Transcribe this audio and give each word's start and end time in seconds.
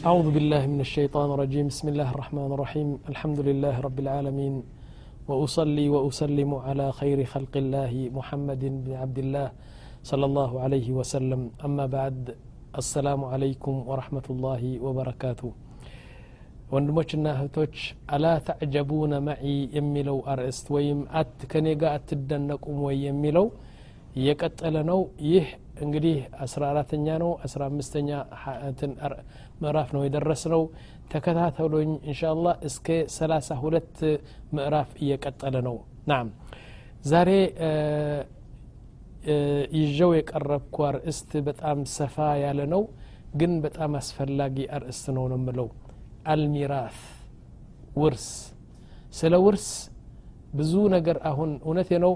أعوذ 0.00 0.28
بالله 0.30 0.62
من 0.66 0.80
الشيطان 0.80 1.28
الرجيم 1.30 1.66
بسم 1.68 1.86
الله 1.88 2.08
الرحمن 2.10 2.50
الرحيم 2.52 2.88
الحمد 3.08 3.38
لله 3.40 3.74
رب 3.80 3.98
العالمين 3.98 4.54
وأصلي 5.28 5.86
وأسلم 5.88 6.50
على 6.66 6.86
خير 6.92 7.18
خلق 7.24 7.54
الله 7.56 7.92
محمد 8.18 8.62
بن 8.84 8.92
عبد 8.92 9.18
الله 9.18 9.48
صلى 10.02 10.24
الله 10.24 10.50
عليه 10.60 10.88
وسلم 10.98 11.40
أما 11.64 11.86
بعد 11.86 12.18
السلام 12.78 13.20
عليكم 13.24 13.74
ورحمة 13.90 14.26
الله 14.30 14.62
وبركاته 14.86 15.50
ወንድሞችና 16.74 17.26
እህቶች 17.36 17.74
አላ 18.14 18.24
ተዕጀቡነ 18.46 19.12
መዒ 19.26 19.44
የሚለው 19.76 20.16
አርእስት 20.32 20.66
ወይም 20.76 21.00
አት 21.20 21.36
ከኔ 21.52 21.66
ጋር 21.80 21.92
አትደነቁም 21.98 22.78
ወይ 22.86 22.96
የሚለው 23.06 23.46
እየቀጠለ 24.18 24.76
ነው 24.88 25.00
ይህ 25.32 25.46
እንግዲህ 25.81 26.15
አስራ 26.45 26.61
አራተኛ 26.71 27.07
ነው 27.23 27.31
አስራ 27.45 27.61
አምስተኛ 27.69 28.09
ምዕራፍ 29.61 29.89
ነው 29.95 30.01
የደረስ 30.05 30.43
ነው 30.53 30.63
ተከታተሉኝ 31.11 31.91
እንሻ 32.03 32.21
አላህ 32.31 32.55
እስከ 32.67 32.87
ሰላሳ 33.15 33.57
ሁለት 33.63 33.95
ምዕራፍ 34.57 34.89
እየቀጠለ 35.01 35.55
ነው። 35.67 35.77
ናም። 36.11 36.27
ዛሬ 37.11 37.29
ይዤው 39.79 40.11
የቀረብኩ 40.17 40.75
አርእስት 40.87 41.31
በጣም 41.47 41.79
ሰፋ 41.95 42.15
ያለ 42.43 42.61
ነው 42.73 42.83
ግን 43.35 43.51
በጣም 43.65 43.91
አስፈላጊ 43.99 44.55
አርእስት 44.77 45.05
ነው 45.17 45.25
ነው 45.31 45.39
ምለው 45.45 45.67
አልሚራፍ 46.31 46.97
ውርስ። 47.97 48.27
ስለ 49.19 49.35
ውርስ 49.45 49.67
ብዙ 50.55 50.73
ነገር 50.95 51.17
አሁን 51.29 51.51
እውነቴ 51.65 51.91
ነው። 52.05 52.13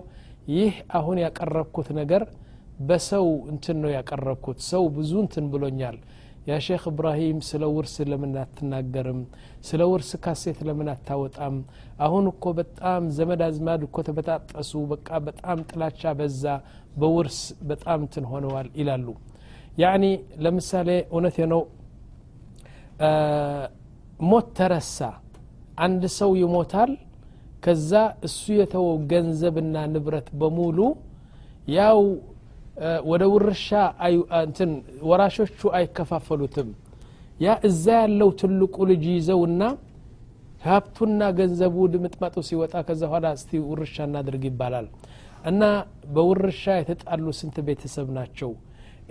ይህ 0.53 0.73
አሁን 0.97 1.17
ያቀረብኩት 1.23 1.87
ነገር 1.99 2.23
በሰው 2.79 3.27
እንትን 3.51 3.77
ነው 3.83 3.91
ያቀረብኩት። 3.93 4.59
ሰው 4.69 4.83
ብዙ 4.95 5.11
እንትን 5.23 5.45
ብሎኛል። 5.53 5.97
ያ 6.47 6.55
ሼክ 6.65 6.83
እብራሂም 6.89 7.37
ስለ 7.47 7.63
ውርስ 7.75 7.95
ለምን 8.09 8.33
አትናገርም? 8.41 9.21
ስለ 9.67 9.81
ውርስ 9.91 10.09
ካሴት 10.23 10.59
ለምን 10.67 10.89
አታወጣም? 10.93 11.55
አሁን 11.99 12.25
እኮ 12.33 12.43
በጣም 12.59 13.03
ዘመድ 13.17 13.41
አዝማድ 13.47 13.81
እኮ 13.87 13.97
ተበጣጠሱ። 14.07 14.71
በቃ 14.91 15.09
በጣም 15.27 15.57
ጥላቻ 15.69 16.01
በዛ። 16.19 16.43
በውርስ 16.97 17.39
በጣም 17.69 17.99
እንትን 18.05 18.25
ሆነዋል 18.31 18.67
ይላሉ። 18.79 19.07
ያኒ 19.77 20.03
ለምሳሌ 20.43 20.89
እውነቴ 21.09 21.37
ነው 21.53 21.61
ሞት 24.25 24.47
ተረሳ። 24.57 24.99
አንድ 25.85 26.03
ሰው 26.17 26.31
ይሞታል። 26.41 26.91
ከዛ 27.63 27.91
እሱ 28.27 28.41
የተወው 28.57 28.97
ገንዘብና 29.11 29.75
ንብረት 29.93 30.27
በሙሉ 30.39 30.77
ያው 31.75 31.99
ወደ 33.09 33.23
ውርሻ 33.33 33.67
እንትን 34.41 34.71
ወራሾቹ 35.09 35.59
አይከፋፈሉትም። 35.77 36.69
ያ 37.39 37.53
እዛ 37.69 37.85
ያለው 38.01 38.29
ትልቁ 38.41 38.75
ልጅ 38.91 39.03
ይዘውና 39.13 39.61
ሀብቱና 40.65 41.21
ገንዘቡ 41.39 41.75
ድምጥማጡ 41.93 42.35
ሲወጣ 42.47 42.75
ከዛ 42.87 43.01
ኋላ 43.11 43.25
እስቲ 43.37 43.51
ውርሻ 43.69 43.95
እናድርግ 44.07 44.43
ይባላል። 44.49 44.87
እና 45.49 45.63
በውርሻ 46.15 46.63
የተጣሉ 46.79 47.25
ስንት 47.39 47.57
ቤተሰብ 47.67 48.07
ናቸው? 48.17 48.51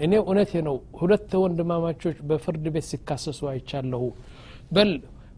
እኔ 0.04 0.12
እውነቴ 0.22 0.52
ነው 0.68 0.76
ሁለት 1.00 1.32
ወንድማማቾች 1.42 2.16
በፍርድ 2.28 2.64
ቤት 2.74 2.86
ሲካሰሱ 2.90 3.40
አይቻለሁ። 3.52 4.04
በል 4.72 4.90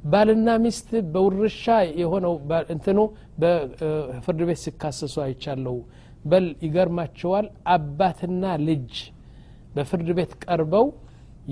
ባልና 0.04 0.48
ሚስት 0.64 0.88
በውርሻ 1.14 1.64
የሆነው 2.00 2.34
እንትኑ 2.74 2.98
በፍርድ 3.42 4.40
ቤት 4.48 4.60
ሲካሰሱ 4.64 5.14
አይቻለሁ 5.26 5.76
በል 6.26 6.46
ይገርማቸዋል። 6.64 7.46
አባትና 7.74 8.44
ልጅ 8.66 8.92
በፍርድ 9.74 10.08
ቤት 10.18 10.32
ቀርበው 10.44 10.86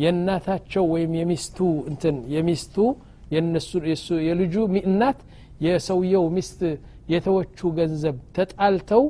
የእናታቸው 0.02 0.84
ወይም 0.94 1.12
የሚስቱ 1.20 1.58
እንትን 1.90 2.16
የሚስቱ 2.34 2.76
የልጁ 4.28 4.54
እናት 4.84 5.18
የሰውየው 5.64 6.24
ሚስት 6.36 6.60
የተወቹ 7.12 7.58
ገንዘብ 7.78 8.16
ተጣልተው 8.36 9.02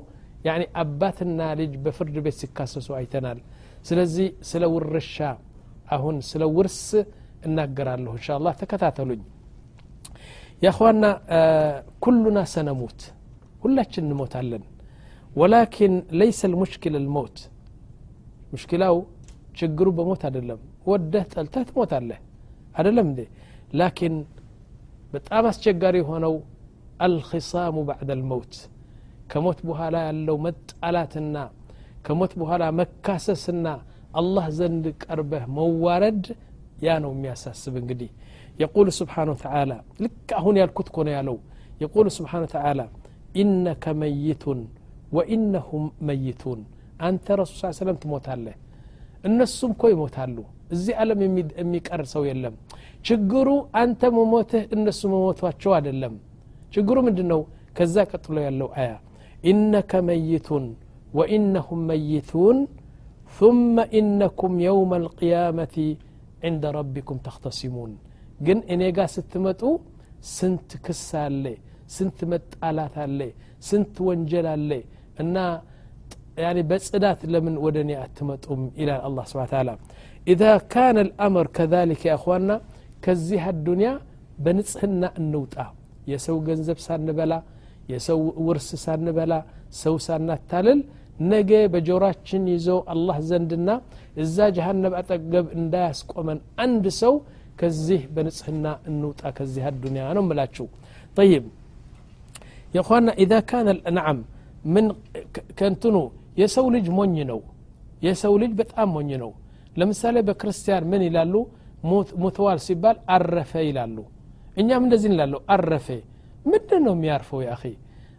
ያኒ 0.46 0.62
አባትና 0.82 1.40
ልጅ 1.60 1.72
በፍርድ 1.84 2.16
ቤት 2.24 2.36
ሲካሰሱ 2.40 2.88
አይተናል። 2.98 3.38
ስለዚህ 3.88 4.26
ስለ 4.50 4.64
ውርሻ 4.74 5.16
አሁን 5.94 6.16
ስለ 6.28 6.42
ውርስ 6.56 6.80
እናገራለሁ 7.46 8.12
እንሻ 8.16 8.28
አላህ 8.36 8.52
ተከታተሉኝ 8.60 9.22
ያኸዋና 10.62 11.04
ኩሉና 12.04 12.38
ሰነሙት። 12.52 13.00
ሁላችን 13.62 14.04
እንሞታለን 14.06 14.62
ወላኪን 15.35 15.95
ለይሰ 16.19 16.41
ልሙሽኪል 16.51 16.95
ልሞት 17.03 17.37
ሙሽኪላው 18.51 18.97
ችግሩ 19.59 19.87
በሞት 19.97 20.21
አይደለም 20.27 20.59
ወደህ 20.89 21.25
ጠልተህ 21.33 21.63
ትሞታለህ 21.69 22.19
አይደለም 22.77 23.07
እንዴ 23.11 23.21
ላኪን 23.79 24.15
በጣም 25.13 25.43
አስቸጋሪ 25.51 25.95
የሆነው 26.01 26.33
አልኪሳሙ 27.05 27.77
ባዕድ 27.87 28.09
ልመውት 28.19 28.55
ከሞት 29.31 29.59
በኋላ 29.69 29.95
ያለው 30.07 30.37
መጣላትና 30.45 31.35
ከሞት 32.05 32.33
በኋላ 32.41 32.63
መካሰስና 32.79 33.67
አላህ 34.19 34.45
ዘንድ 34.59 34.85
ቀርበህ 35.03 35.43
መዋረድ 35.57 36.23
ያ 36.85 36.95
ነው 37.03 37.11
የሚያሳስብ 37.15 37.73
እንግዲህ 37.81 38.09
የቁል 38.61 38.87
ስብሓን 38.99 39.29
ተዓላ 39.41 39.71
ልክ 40.03 40.29
አሁን 40.39 40.55
ያልኩት 40.61 40.89
ኮነ 40.95 41.09
ያለው 41.17 41.37
የቁል 41.83 42.07
ስብሓን 42.17 42.45
ተዓላ 42.53 42.81
ኢነከ 43.41 43.93
መይቱን 44.01 44.61
ወኢነሁም 45.17 45.85
መይቱን 46.09 46.59
አንተ 47.07 47.35
ረሱል 47.41 47.57
ስ 47.59 47.79
ሰለም 47.81 47.97
ትሞታለህ 48.03 48.57
እነሱም 49.29 49.71
እኮ 49.75 49.83
ይሞታሉ 49.93 50.37
እዚህ 50.75 50.93
ዓለም 51.03 51.21
የሚቀር 51.61 52.01
ሰው 52.13 52.23
የለም 52.29 52.55
ችግሩ 53.07 53.49
አንተ 53.81 54.01
መሞትህ 54.17 54.63
እነሱ 54.75 55.01
መሞቷቸው 55.13 55.71
አይደለም 55.77 56.13
ችግሩ 56.75 56.97
ምንድን 57.07 57.27
ነው 57.33 57.41
ከዛ 57.77 57.95
ቀጥሎ 58.11 58.37
ያለው 58.47 58.69
አያ 58.81 58.91
ኢነከ 59.51 59.91
መይቱን 60.09 60.65
وإنهم 61.17 61.79
ميتون 61.89 62.57
ثم 63.39 63.75
إنكم 63.99 64.51
يوم 64.69 64.91
القيامة 65.01 65.75
عند 66.45 66.63
ربكم 66.79 67.15
تختصمون 67.27 67.91
ግን 68.45 68.59
እኔ 68.73 68.81
ጋር 68.97 69.07
ስትመጡ 69.15 69.61
ስንት 70.35 70.69
ክስ 70.85 71.01
አለ 71.23 71.45
ስንት 71.95 72.19
መጣላት 72.31 72.95
አለ 73.05 73.19
ስንት 73.69 73.95
ወንጀል 74.07 74.47
አለ 74.53 74.71
እና 75.22 75.36
በጽዳት 76.70 77.20
ለምን 77.32 77.56
ወደ 77.64 77.76
እኔ 77.84 77.90
አትመጡም 78.04 78.62
ይላል 78.80 79.02
አላ 79.08 79.18
ስብን 79.30 79.46
ታላ 79.52 79.70
ኢዛ 80.32 80.42
ካነ 80.72 80.98
ልአመር 81.08 81.48
ከዛሊክ 81.56 82.02
ያእኳና 82.10 82.50
ከዚህ 83.04 83.42
አዱንያ 83.50 83.90
በንጽህና 84.44 85.04
እንውጣ 85.20 85.56
የሰው 86.12 86.36
ገንዘብ 86.48 86.78
ሳንበላ 86.86 87.34
የሰው 87.92 88.20
ውርስ 88.46 88.68
ሳንበላ 88.84 89.34
ሰው 89.82 89.94
ሳናታልል 90.06 90.80
ነገ 91.32 91.50
በጆራችን 91.72 92.44
ይዞ 92.54 92.68
አላህ 92.94 93.16
ዘንድና 93.30 93.70
እዛ 94.22 94.46
ጀሃነብ 94.56 94.94
አጠገብ 95.00 95.46
እንዳያስቆመን 95.58 96.38
አንድ 96.64 96.86
ሰው 97.02 97.14
ከዚህ 97.60 98.00
በንጽህና 98.14 98.66
እንውጣ 98.90 99.22
ከዚህ 99.38 99.64
አዱንያ 99.70 100.06
ነው 100.18 100.24
ምላችሁ 100.30 100.66
طيب 101.16 101.44
يا 102.74 102.80
اخوانا 102.80 103.12
اذا 103.14 103.40
كان 103.42 103.66
نعم 103.90 104.18
ምን 104.64 104.86
ከንትኑ 105.58 105.96
የሰው 106.38 106.66
ልጅ 106.74 106.86
ሞኝ 106.96 107.16
ነው። 107.30 107.40
የሰው 108.02 108.34
ልጅ 108.42 108.52
በጣም 108.60 108.88
ሞኝ 108.94 109.10
ነው። 109.22 109.30
ለምሳሌ 109.76 110.16
በክርስቲያን 110.28 110.84
ምን 110.90 111.02
ይላሉ? 111.08 111.34
ሙተዋል 112.22 112.58
ሲባል 112.66 112.96
አረፈ 113.14 113.52
ይላሉ። 113.68 113.96
እኛም 114.56 114.82
እንደዚህ 114.86 115.08
እንላለሁ 115.10 115.40
አረፈ። 115.54 115.88
ምንድን 116.46 116.82
ነው 116.86 116.94
የሚያርፈው 116.96 117.40
ያ 117.44 117.52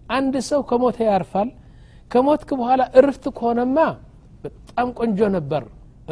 አንድ 0.09 0.35
ሰው 0.49 0.61
ከሞተ 0.69 0.97
ያርፋል። 1.09 1.49
ከሞትክ 2.11 2.49
በኋላ 2.59 2.81
እርፍት 2.99 3.25
ከሆነማ 3.37 3.77
በጣም 4.43 4.87
ቆንጆ 4.99 5.19
ነበር። 5.37 5.63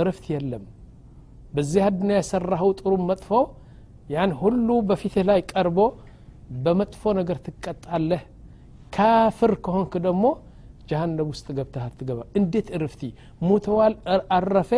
እርፍት 0.02 0.26
የለም። 0.34 0.64
በዚህ 1.54 1.82
አድና 1.88 2.12
የሰራኸው 2.16 2.72
ጥሩ 2.80 2.94
መጥፎ 3.10 3.30
ያን 4.10 4.32
ሁሉ 4.40 4.70
በፊትህ 4.88 5.24
ላይ 5.30 5.40
ቀርቦ 5.52 5.80
በመጥፎ 6.64 7.04
ነገር 7.20 7.38
ትቀጣለህ 7.46 8.24
ካፍር 8.94 9.52
ከሆንክ 9.66 9.94
ደግሞ 10.06 10.26
ጀሃነም 10.90 11.28
ውስጥ 11.32 11.48
ገብተህ 11.58 11.84
አትገባ 11.88 12.20
እንዴት 12.40 12.68
እርፍቲ 12.78 13.02
ሙተዋል 13.50 13.94
አረፈ 14.38 14.72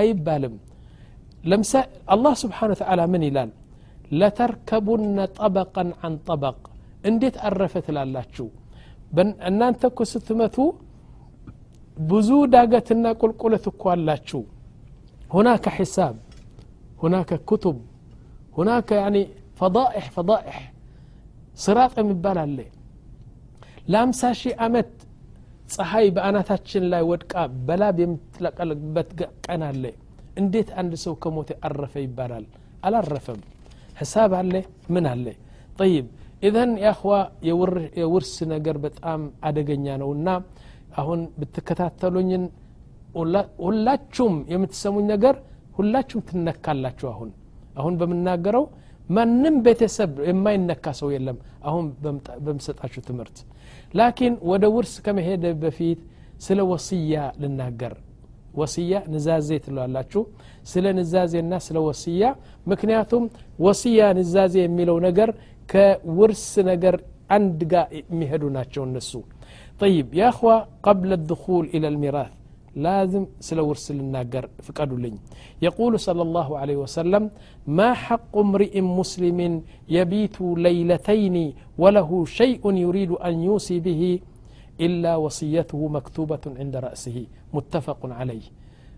አይባልም 0.00 0.54
ለምሳ 1.50 1.72
አላህ 2.14 2.32
ስብሓን 2.42 2.72
ተዓላ 2.80 3.02
ምን 3.12 3.22
ይላል 3.28 3.50
ለተርከቡነ 4.20 5.18
ጠበቀን 5.38 5.90
አን 6.06 6.16
ጠበቅ 6.26 6.58
እንዴት 7.10 7.36
አረፈ 7.48 7.74
ትላላችሁ 7.86 8.48
እናንተ 9.50 9.82
እኮ 9.90 10.00
ስትመቱ 10.12 10.56
ብዙ 12.10 12.28
ዳገትና 12.52 13.06
ቁልቁለት 13.20 13.64
እኮ 13.72 13.82
አላችሁ 13.94 14.42
ሁናከ 15.34 15.66
ሒሳብ 15.78 16.14
ሁናከ 17.02 17.38
ኩቱብ 17.50 17.78
ሁናከ 18.56 18.88
ያኒ 19.02 19.16
ፈዳኢሕ 19.60 20.06
ፈዳኢሕ 20.16 20.58
ስራጥ 21.64 21.92
የሚባል 22.00 22.38
አለ 22.44 22.58
ለአምሳ 23.86 24.20
ሺህ 24.40 24.54
ዓመት 24.64 24.90
ፀሐይ 25.74 26.06
በአናታችን 26.16 26.84
ላይ 26.92 27.02
ወድቃ 27.10 27.32
በላብ 27.66 27.96
የምትለቀልበት 28.02 29.10
ቀን 29.44 29.62
አለ። 29.68 29.84
እንዴት 30.40 30.68
አንድ 30.80 30.92
ሰው 31.04 31.14
ከሞተ 31.22 31.50
አረፈ 31.66 31.94
ይባላል? 32.04 32.44
አላረፈም። 32.86 33.40
ሕሳብ 34.00 34.32
አለ? 34.40 34.54
ምን 34.94 35.06
አለ? 35.12 35.26
ጠይብ። 35.78 36.06
ኢዘን 36.42 36.70
የአኽዋ 36.82 37.14
የውርስ 37.98 38.34
ነገር 38.52 38.76
በጣም 38.84 39.20
አደገኛ 39.48 39.86
ነውና 40.02 40.28
አሁን 41.00 41.20
ብትከታተሉኝን 41.38 42.44
ሁላችሁም 43.62 44.34
የምትሰሙኝ 44.52 45.04
ነገር 45.12 45.34
ሁላችሁም 45.78 46.24
ትነካላችሁ 46.28 47.06
አሁን። 47.12 47.30
አሁን 47.76 47.94
በምናገረው 48.00 48.64
ማንም 49.15 49.55
ቤተሰብ 49.65 50.13
የማይነካ 50.29 50.85
ሰው 50.99 51.09
የለም 51.15 51.37
አሁን 51.69 51.85
በምሰጣችሁ 52.45 53.01
ትምህርት 53.09 53.37
ላኪን 53.99 54.33
ወደ 54.51 54.65
ውርስ 54.75 54.93
ከመሄደ 55.05 55.45
በፊት 55.63 55.99
ስለ 56.45 56.59
ወስያ 56.71 57.13
ልናገር 57.41 57.93
ወስያ 58.61 58.93
ንዛዜ 59.13 59.49
ትላላችሁ 59.65 60.21
ስለ 60.71 60.85
ንዛዜና 60.99 61.53
ስለ 61.67 61.77
ወስያ 61.87 62.23
ምክንያቱም 62.71 63.23
ወስያ 63.65 64.09
ንዛዜ 64.19 64.55
የሚለው 64.65 64.97
ነገር 65.07 65.31
ከውርስ 65.73 66.45
ነገር 66.71 66.95
አንድ 67.37 67.59
ጋር 67.73 67.87
የሚሄዱ 67.99 68.43
ናቸው 68.59 68.83
እነሱ 68.89 69.11
طيب 69.83 70.07
يا 70.13 70.27
أخوة 70.33 70.55
قبل 70.87 71.09
الدخول 71.19 71.65
إلى 71.75 71.87
الميراث 71.93 72.33
لازم 72.85 73.23
سلو 73.47 73.65
ورس 73.69 73.87
الناقر 73.91 74.45
فقدوا 74.65 74.99
لي 75.03 75.13
يقول 75.67 75.93
صلى 76.07 76.21
الله 76.27 76.47
عليه 76.61 76.77
وسلم 76.83 77.23
ما 77.77 77.89
حق 78.05 78.33
امرئ 78.45 78.73
مسلم 78.99 79.39
يبيت 79.97 80.37
ليلتين 80.65 81.35
وله 81.81 82.09
شيء 82.39 82.63
يريد 82.85 83.11
أن 83.27 83.33
يوصي 83.49 83.77
به 83.87 84.01
إلا 84.85 85.13
وصيته 85.25 85.79
مكتوبة 85.97 86.43
عند 86.61 86.75
رأسه 86.87 87.17
متفق 87.55 88.01
عليه 88.19 88.45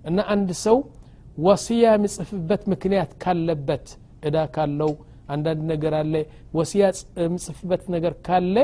أن 0.08 0.18
عند 0.30 0.50
سو 0.66 0.78
وصية 1.48 1.92
مصفبت 2.04 2.62
مكنيات 2.72 3.12
كالبت 3.24 3.88
إذا 4.28 4.44
كان 4.56 4.72
لو 4.82 4.92
አንዳንድ 5.34 5.62
ነገር 5.72 5.94
አለ 6.02 6.14
ወሲያ 6.58 6.86
ምጽፍበት 7.34 7.84
ነገር 7.96 8.14
ካለ 8.28 8.56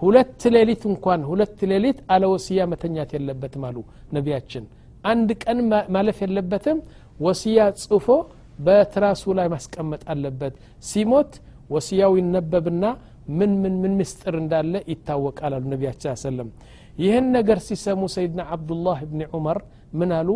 ሁለት 0.00 0.42
ሌሊት 0.54 0.82
እንኳን 0.90 1.20
ሁለት 1.30 1.58
ሌሊት 1.72 1.98
አለ 2.14 2.24
ወሲያ 2.32 2.62
መተኛት 2.72 3.10
የለበትም 3.16 3.62
አሉ 3.68 3.76
ነቢያችን 4.16 4.64
አንድ 5.12 5.30
ቀን 5.42 5.58
ማለፍ 5.96 6.18
የለበትም 6.24 6.78
ወሲያ 7.20 7.58
ጽፎ 7.82 8.06
በትራሱ 8.66 9.22
ላይ 9.38 9.46
ማስቀመጥ 9.54 10.02
አለበት 10.12 10.54
ሲሞት 10.88 11.32
ወሲያው 11.74 12.12
ይነበብና 12.20 12.84
ምን 13.38 13.52
ምን 13.62 13.74
ምን 13.82 13.92
ምስጥር 14.00 14.34
እንዳለ 14.40 14.74
ይታወቃል 14.92 15.52
አሉ 15.58 15.64
ነቢያችን 15.74 16.18
ሰለም 16.24 16.48
ይህን 16.98 17.26
ነገር 17.36 17.58
ሲሰሙ 17.68 18.02
ሰይድና 18.16 18.42
አብዱላህ 18.56 18.98
ብኒ 19.10 19.22
ዑመር 19.36 19.58
ምን 20.00 20.10
አሉ 20.18 20.28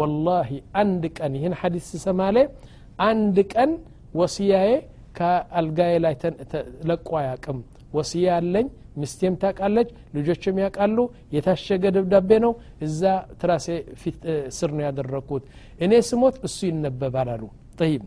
ወላሂ 0.00 0.50
አንድ 0.82 1.02
ቀን 1.18 1.32
ይህን 1.38 1.54
ሐዲስ 1.60 1.86
ሲሰማሌ 1.92 2.36
አንድ 3.08 3.36
ቀን 3.52 3.70
ወሲያዬ 4.20 4.70
ከአልጋዬ 5.18 5.94
ላይ 6.04 6.14
ለቆ 6.90 7.08
አያቅም 7.20 7.58
ወሲያ 7.98 8.28
አለኝ 8.38 8.66
ሚስቴም 9.01 9.35
ታውቃለች 9.43 9.89
ልጆችም 10.17 10.59
ያውቃሉ። 10.63 10.97
የታሸገ 11.35 11.83
ደብዳቤ 11.97 12.29
ነው። 12.45 12.53
እዛ 12.87 13.01
ትራሴ 13.41 13.67
ስር 14.57 14.69
ነው 14.77 14.83
ያደረግኩት 14.87 15.43
እኔ 15.85 15.91
ስሞት 16.11 16.37
እሱ 16.49 16.57
ይነበባል 16.71 17.29
አሉ። 17.35 17.43
ጠይብ። 17.81 18.03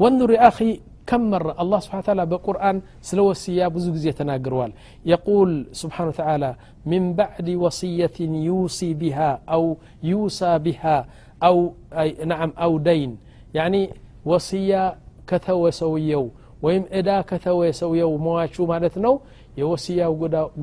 ወንዱር 0.00 0.32
አኺ 0.48 0.58
كم 1.06 1.22
مرة 1.30 1.52
الله 1.62 1.78
سبحانه 1.78 2.02
وتعالى 2.04 2.24
بقرآن 2.26 2.76
سلو 3.02 3.30
السياب 3.30 3.72
زوجزية 3.78 4.10
تناقروال 4.10 4.70
يقول 5.06 5.50
سبحانه 5.72 6.08
وتعالى 6.08 6.50
من 6.86 7.02
بعد 7.14 7.48
وصية 7.64 8.16
يوصي 8.20 8.90
بها 8.94 9.30
أو 9.48 9.62
يوصى 10.02 10.58
بها 10.58 10.96
أو 11.42 11.56
أي 11.92 12.08
نعم 12.24 12.50
أو 12.58 12.78
دين 12.78 13.10
يعني 13.54 13.82
وصية 14.24 14.82
كثوى 15.26 15.70
سويو 15.72 16.24
ويم 16.62 16.84
إدا 16.92 17.20
كثوى 17.20 17.72
سويو 17.72 18.10
مواشو 18.18 18.66
مالتنو 18.66 19.14
የወስያው 19.56 20.12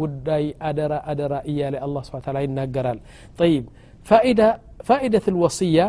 ጉዳይ 0.01 0.43
አደራ 0.67 0.93
አደራ 1.11 1.33
እያለ 1.51 1.75
አላ 1.85 2.03
ስብን 2.07 2.23
ታላ 2.25 2.37
ይናገራል። 2.45 2.99
ጠይብ 3.39 3.65
ፋኢደት 4.87 5.25
ልወስያ 5.33 5.79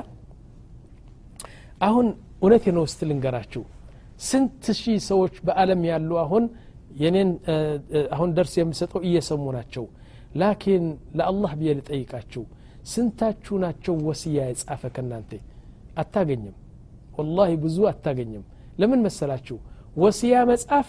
አሁን 1.81 2.07
እውነት 2.43 2.65
ነው 2.77 2.85
ስትል 2.93 3.09
ልንገራችሁ። 3.11 3.63
ስንት 4.27 4.65
ሺህ 4.79 4.99
ሰዎች 5.09 5.35
በአለም 5.47 5.81
ያሉ 5.91 6.11
አሁን 6.23 6.45
የኔን 7.01 7.31
አሁን 8.15 8.31
ደርስ 8.37 8.55
የምሰጠው 8.61 9.01
እየሰሙ 9.09 9.45
ናቸው። 9.57 9.85
ላኪን 10.41 10.85
ለአላህ 11.19 11.53
ብዬ 11.59 11.71
ልጠይቃችሁ 11.79 12.43
ስንታችሁ 12.93 13.55
ናቸው 13.65 13.95
ወስያ 14.09 14.39
የጻፈ 14.51 14.83
ከናንተ 14.97 15.31
አታገኝም። 16.01 16.57
ወላሂ 17.19 17.51
ብዙ 17.65 17.77
አታገኝም። 17.91 18.45
ለምን 18.81 19.01
መሰላችሁ? 19.07 19.57
ወሲያ 19.97 20.37
መጻፍ 20.51 20.89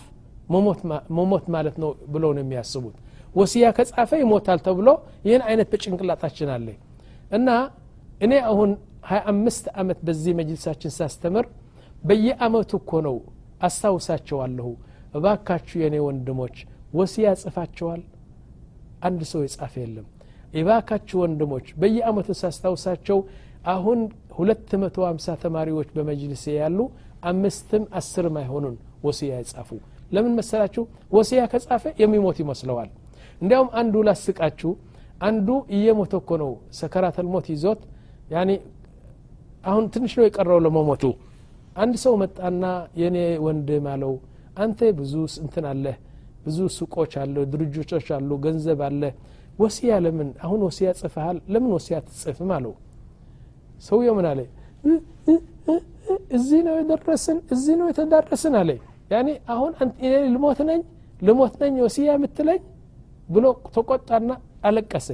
መሞት 1.18 1.46
ማለት 1.56 1.76
ነው 1.84 1.92
ብለው 2.14 2.32
ነው 2.36 2.42
የሚያስቡት። 2.44 2.96
ወሲያ 3.36 3.66
ከጻፈ 3.78 4.12
ይሞታል 4.22 4.60
ተብሎ 4.66 4.90
ይህን 5.28 5.44
አይነት 5.48 5.68
በጭንቅላታችን 5.72 6.50
አለ። 6.56 6.68
እና 7.32 7.50
እኔ 8.22 8.34
አሁን 8.50 8.70
ሀያ 9.10 9.22
አምስት 9.32 9.66
ዓመት 9.82 10.00
በዚህ 10.08 10.34
መጅልሳችን 10.40 10.92
ሳስተምር 10.98 11.46
በየአመቱ 12.04 12.72
እኮ 12.82 12.92
ነው 13.08 13.18
አስታውሳቸዋለሁ። 13.68 14.70
እባካችሁ 15.18 15.76
የእኔ 15.82 15.96
ወንድሞች 16.08 16.56
ወሲያ 16.94 17.28
ጽፋቸዋል 17.42 18.02
አንድ 19.08 19.22
ሰው 19.32 19.42
የጻፈ 19.46 19.74
የለም። 19.84 20.08
እባካችሁ 20.60 21.18
ወንድሞች 21.24 21.68
በየአመቱ 21.82 22.30
ሳስታውሳቸው 22.42 23.18
አሁን 23.74 24.00
ሁለት 24.38 24.72
መቶ 24.82 24.98
ሀምሳ 25.08 25.28
ተማሪዎች 25.44 25.90
በመጅልስ 25.96 26.44
ያሉ 26.56 26.80
አምስትም 27.30 27.84
አስርም 28.00 28.36
አይሆኑን 28.42 28.76
ወሲያ 29.06 29.34
የጻፉ 29.40 29.70
ለምን 30.12 30.34
መሰላችሁ? 30.40 30.84
ወሲያ 31.12 31.42
ከጻፈ 31.52 31.84
የሚሞት 32.02 32.38
ይመስለዋል። 32.44 32.90
እንዲያውም 33.42 33.70
አንዱ 33.80 33.96
ላስቃችሁ 34.08 34.72
አንዱ 35.22 35.48
እየሞተ 35.76 36.14
እኮ 36.22 36.32
ነው 36.42 36.50
ሰከራተል 36.80 37.28
ሞት 37.34 37.46
ይዞት 37.54 37.82
ያኒ 38.34 38.52
አሁን 39.64 39.86
ትንሽ 39.94 40.14
ነው 40.18 40.26
የቀረው 40.26 40.60
ለመሞቱ። 40.66 41.04
አንድ 41.76 41.96
ሰው 42.04 42.14
መጣና 42.22 42.66
የኔ 43.02 43.18
ወንድም 43.46 43.86
አለው 43.94 44.14
አንተ 44.58 44.80
ብዙ 45.00 45.14
እንትን 45.44 45.66
አለህ 45.72 45.96
ብዙ 46.46 46.58
ሱቆች 46.76 47.14
አለ 47.22 47.36
ድርጅቶች 47.54 48.08
አሉ 48.18 48.32
ገንዘብ 48.44 48.82
አለ። 48.88 49.02
ወሲያ 49.60 49.92
ለምን? 50.06 50.30
አሁን 50.46 50.60
ወሲያ 50.68 50.90
ጽፈሃል? 51.00 51.38
ለምን 51.54 51.72
ወሲያ 51.76 51.96
ትጽፍም 52.08 52.50
አለው። 52.56 52.74
ሰውየው 53.84 54.14
ምን 54.18 54.26
አለ? 54.32 54.40
እዚህ 56.36 56.60
ነው 56.68 56.76
የደረስን 56.80 57.38
እዚህ 57.54 57.76
ነው 57.80 57.88
የተዳረስን 57.92 58.56
አለ 58.62 58.70
ያኔ 59.13 59.29
አሁን 59.55 59.73
እኔ 60.03 60.13
ልሞት 60.35 60.61
ነኝ 60.71 60.81
ልሞት 61.21 61.55
ነኝ 61.63 61.75
ወሲያ 61.87 62.11
የምትለኝ 62.17 62.61
ብሎ 63.29 63.47
ተቆጣና 63.77 64.31
አለቀሰ 64.69 65.09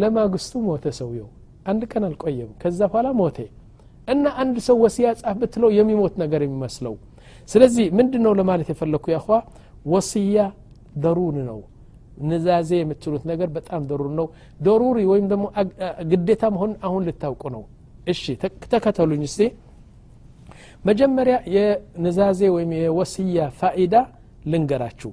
ለማግስቱ 0.00 0.52
ሞተ 0.66 0.86
ሰውየው 0.98 1.28
አንድ 1.70 1.82
ቀን 1.92 2.04
አልቆየም 2.08 2.50
ከዛ 2.62 2.80
በኋላ 2.90 3.08
ሞተ 3.20 3.38
እና 4.08 4.24
አንድ 4.42 4.56
ሰው 4.66 4.76
ወሲያ 4.84 5.08
ጻፍ 5.20 5.36
ብትለው 5.42 5.70
የሚሞት 5.76 6.14
ነገር 6.22 6.40
የሚመስለው 6.46 6.94
ስለዚህ 7.48 7.86
ምንድን 7.98 8.22
ነው 8.26 8.32
ለማለት 8.40 8.68
የፈለግኩ 8.72 9.06
ያኳ 9.14 9.28
ወስያ 9.92 10.38
ደሩን 11.04 11.38
ነው 11.48 11.60
ንዛዜ 12.24 12.70
የምትሉት 12.80 13.22
ነገር 13.30 13.48
በጣም 13.56 13.82
ደሩር 13.90 14.10
ነው 14.18 14.26
ደሩሪ 14.66 14.98
ወይም 15.12 15.26
ደግሞ 15.32 15.44
ግዴታ 16.10 16.44
መሆን 16.56 16.72
አሁን 16.86 17.02
ልታውቁ 17.08 17.42
ነው 17.56 17.62
እሺ 18.12 18.22
ተከተሉኝ 18.72 19.22
እስቲ 19.28 19.40
መጀመሪያ 20.84 21.36
የንዛዜ 21.54 22.40
ወይም 22.56 22.72
የወስያ 22.78 23.46
ፋኢዳ 23.60 23.94
ልንገራችሁ 24.52 25.12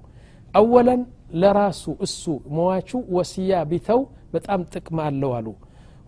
አወለን 0.53 1.01
ለራሱ 1.41 1.83
እሱ 2.05 2.23
መዋቹ 2.55 2.89
ወስያ 3.17 3.59
ቢተው 3.71 3.99
በጣም 4.33 4.61
ጥቅም 4.73 4.99
አለው 5.05 5.31
አሉ 5.37 5.47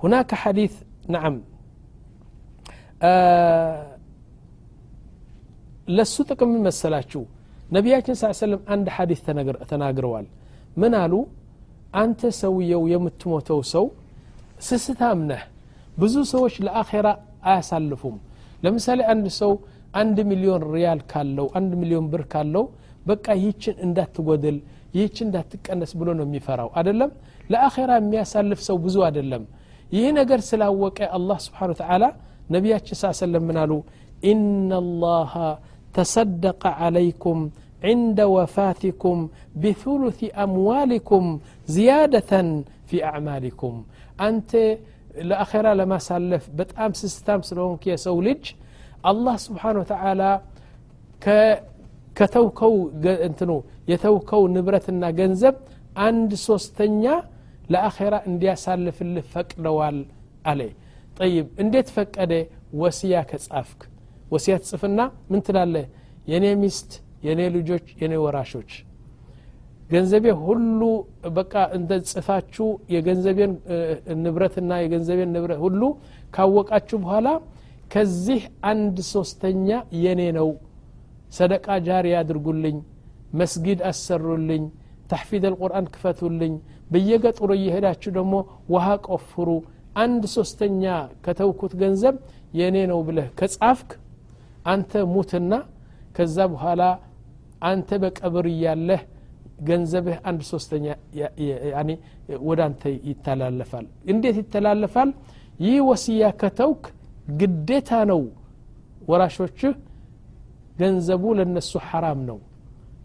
ሁናከ 0.03 0.31
ሐዲት 0.41 0.75
ነዓም 1.13 1.35
ለሱ 5.97 6.15
ጥቅም 6.29 6.50
ምን 6.53 6.62
መሰላችሁ 6.67 7.21
ነቢያችን 7.75 8.15
ስ 8.19 8.29
ሰለም 8.41 8.62
አንድ 8.73 8.88
ሐዲስ 8.95 9.19
ተናግረዋል 9.71 10.27
ምን 10.81 10.93
አሉ 11.01 11.13
አንተ 12.01 12.31
ሰውየው 12.41 12.83
የምትሞተው 12.91 13.59
ሰው 13.73 13.85
ስስታም 14.67 15.19
ነህ 15.31 15.41
ብዙ 15.97 16.15
ሰዎች 16.33 16.55
ለአኼራ 16.65 17.07
አያሳልፉም 17.50 18.15
ለምሳሌ 18.65 19.00
አንድ 19.13 19.25
ሰው 19.39 19.51
አንድ 20.01 20.17
ሚሊዮን 20.31 20.63
ሪያል 20.75 21.01
ካለው 21.12 21.47
አንድ 21.59 21.71
ሚሊዮን 21.81 22.05
ብር 22.13 22.23
ካለው 22.33 22.65
በቃ 23.09 23.25
ይህችን 23.39 23.75
እንዳትጎድል 23.85 24.57
ይህችን 24.97 25.27
እንዳትቀነስ 25.29 25.91
ብሎ 26.00 26.09
ነው 26.19 26.25
የሚፈራው 26.27 26.69
አደለም 26.79 27.12
ለአኼራ 27.53 27.91
የሚያሳልፍ 28.01 28.59
ሰው 28.67 28.77
ብዙ 28.85 28.97
አደለም 29.09 29.43
ይህ 29.95 30.05
ነገር 30.19 30.39
ስላወቀ 30.50 31.00
አላህ 31.17 31.38
ስብሓን 31.47 31.73
ተዓላ 31.81 32.03
ነቢያችን 32.55 32.97
ስ 33.01 33.12
ሰለም 33.23 33.43
ምን 33.50 33.57
አሉ 33.63 33.73
ኢናላሃ 34.31 35.33
ተሰደቀ 35.97 36.63
ዓለይኩም 36.85 37.41
عند 37.91 38.19
وفاتكم 38.35 39.17
بثلث 39.63 40.19
أموالكم 40.45 41.23
زيادة 41.77 42.31
في 42.89 42.97
أعمالكم 43.03 43.73
أنت 44.27 44.51
ለአኼራ 45.29 45.67
ለማሳለፍ 45.79 46.43
በጣም 46.59 46.91
ስስታም 47.00 47.41
ስለሆንክ 47.50 47.83
የሰው 47.89 48.17
ልጅ 48.27 48.43
አላህ 49.09 49.35
ስብሓን 49.45 49.77
ወተዓላ 49.81 50.21
ከተውከው 52.17 52.73
እንትኑ 53.27 53.51
የተውከው 53.91 54.43
ንብረትና 54.55 55.03
ገንዘብ 55.19 55.55
አንድ 56.07 56.31
ሶስተኛ 56.47 57.03
ለአኼራ 57.73 58.15
እንዲያሳልፍልህ 58.29 59.25
ፈቅደዋል 59.33 59.97
አለ 60.51 60.62
ጠይብ 61.17 61.47
እንዴት 61.63 61.88
ፈቀደ 61.95 62.33
ወስያ 62.81 63.17
ከጻፍክ 63.29 63.81
ወስያ 64.33 64.53
ትጽፍና 64.63 65.00
ምን 65.31 65.41
ትላለህ 65.47 65.85
የእኔ 66.31 66.47
ሚስት 66.63 66.91
የእኔ 67.25 67.41
ልጆች 67.55 67.85
የእኔ 68.01 68.13
ወራሾች 68.23 68.71
ገንዘቤ 69.90 70.25
ሁሉ 70.42 70.80
በቃ 71.37 71.54
እንደ 71.76 71.92
ጽፋችሁ 72.11 72.66
የገንዘቤን 72.95 73.52
ንብረትና 74.23 74.71
የገንዘቤን 74.83 75.30
ንብረት 75.35 75.61
ሁሉ 75.64 75.83
ካወቃችሁ 76.35 76.99
በኋላ 77.04 77.28
ከዚህ 77.95 78.40
አንድ 78.71 78.97
ሶስተኛ 79.12 79.68
የኔ 80.02 80.23
ነው። 80.38 80.49
ሰደቃ 81.37 81.66
ጃሪ 81.87 82.09
አድርጉልኝ 82.21 82.76
መስጊድ 83.40 83.80
አሰሩልኝ 83.90 84.62
ተሕፊድ 85.11 85.45
አልቁርአን 85.49 85.87
ክፈቱልኝ። 85.95 86.54
በየገጥሮ 86.90 87.50
እየሄዳችሁ 87.59 88.11
ደግሞ 88.18 88.35
ውሃ 88.73 88.87
ቆፍሩ። 89.09 89.49
አንድ 90.02 90.23
ሶስተኛ 90.37 90.83
ከተውኩት 91.25 91.73
ገንዘብ 91.80 92.16
የእኔ 92.59 92.76
ነው 92.90 93.00
ብለህ 93.07 93.28
ከጻፍክ 93.38 93.90
አንተ 94.73 94.92
ሙትና 95.14 95.52
ከዛ 96.16 96.37
በኋላ 96.52 96.83
አንተ 97.68 97.90
በቀብር 98.02 98.47
እያለህ 98.52 99.00
ገንዘብህ 99.67 100.17
አንድ 100.29 100.41
ሶስተኛ 100.51 100.85
ወደ 102.47 102.59
አንተ 102.67 102.81
ይተላለፋል 103.09 103.85
እንዴት 104.13 104.38
ይተላለፋል 104.41 105.09
ይህ 105.65 105.77
ወስያ 105.89 106.23
ከተውክ 106.41 106.83
ግዴታ 107.41 107.91
ነው 108.12 108.21
ወራሾችህ 109.12 109.73
ገንዘቡ 110.81 111.23
ለነሱ 111.39 111.71
ሐራም 111.89 112.19
ነው 112.29 112.39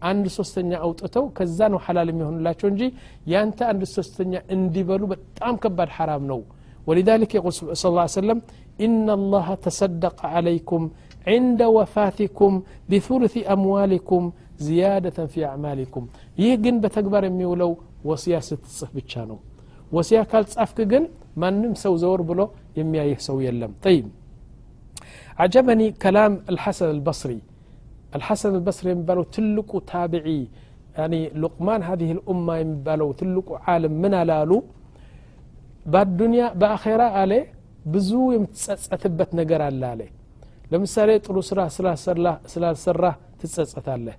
አንድ 0.09 0.25
ሶስተኛ 0.37 0.71
አውጥተው 0.85 1.25
ከዛ 1.37 1.59
ነው 1.73 1.79
ሐላል 1.85 2.07
የሚሆንላቸው 2.11 2.67
እንጂ 2.73 2.83
ያንተ 3.33 3.59
አንድ 3.71 3.81
ሶስተኛ 3.97 4.33
እንዲበሉ 4.55 5.03
በጣም 5.13 5.55
ከባድ 5.65 5.91
ሐራም 5.99 6.25
ነው 6.33 6.41
ولذلك 6.89 7.31
يقول 7.37 7.53
صلى 7.79 7.89
الله 7.91 8.05
عليه 8.07 8.19
وسلم 8.21 8.39
إن 8.85 9.07
الله 9.19 9.47
تصدق 9.67 10.17
عليكم 10.35 10.81
عند 11.31 11.61
وفاتكم 11.77 12.51
بثلث 12.91 13.33
أموالكم 13.55 14.21
زيادة 14.69 15.17
في 15.31 15.39
أعمالكم 15.51 16.03
يهجن 16.43 16.75
بتكبر 16.83 17.23
የሚውለው 17.29 17.71
ወሲያ 18.09 18.35
ስትጽፍ 18.47 18.89
ብቻ 18.97 19.11
ነው 19.29 19.37
ወሲያ 19.95 20.19
ካልጻፍክ 20.31 20.77
ግን 20.91 21.03
ማንም 21.41 21.73
ሰው 21.83 21.93
ዘወር 22.03 22.21
ብሎ 22.29 22.41
የሚያይህ 22.79 23.19
ሰው 23.27 23.37
የለም 23.45 23.71
طيب 23.85 24.05
عجبني 25.41 25.87
كلام 26.03 26.33
الحسن 26.51 26.87
البصري 26.95 27.39
الحسن 28.17 28.51
البصري 28.59 28.89
የሚባለው 28.93 29.23
ትልቁ 29.35 29.71
ታቢዒ 29.91 30.27
يعني 30.99 31.21
لقمان 31.43 31.81
هذه 31.89 32.09
الأمة 32.17 32.53
የሚባለው 32.61 33.09
ትልቁ 33.19 33.47
ዓለም 33.73 33.93
ምን 34.03 34.13
አላሉ 34.21 34.51
በአዱንያ 35.91 36.43
በአኼራ 36.61 37.01
አለ 37.21 37.33
ብዙ 37.93 38.09
የምትጸጸትበት 38.35 39.29
ነገር 39.39 39.61
አለ 39.67 39.81
አለ 39.93 40.01
ለምሳሌ 40.71 41.09
ጥሩ 41.25 41.37
ስራ 41.49 41.59
ስላልሰራህ 42.53 43.15
ትጸጸታለህ 43.41 44.17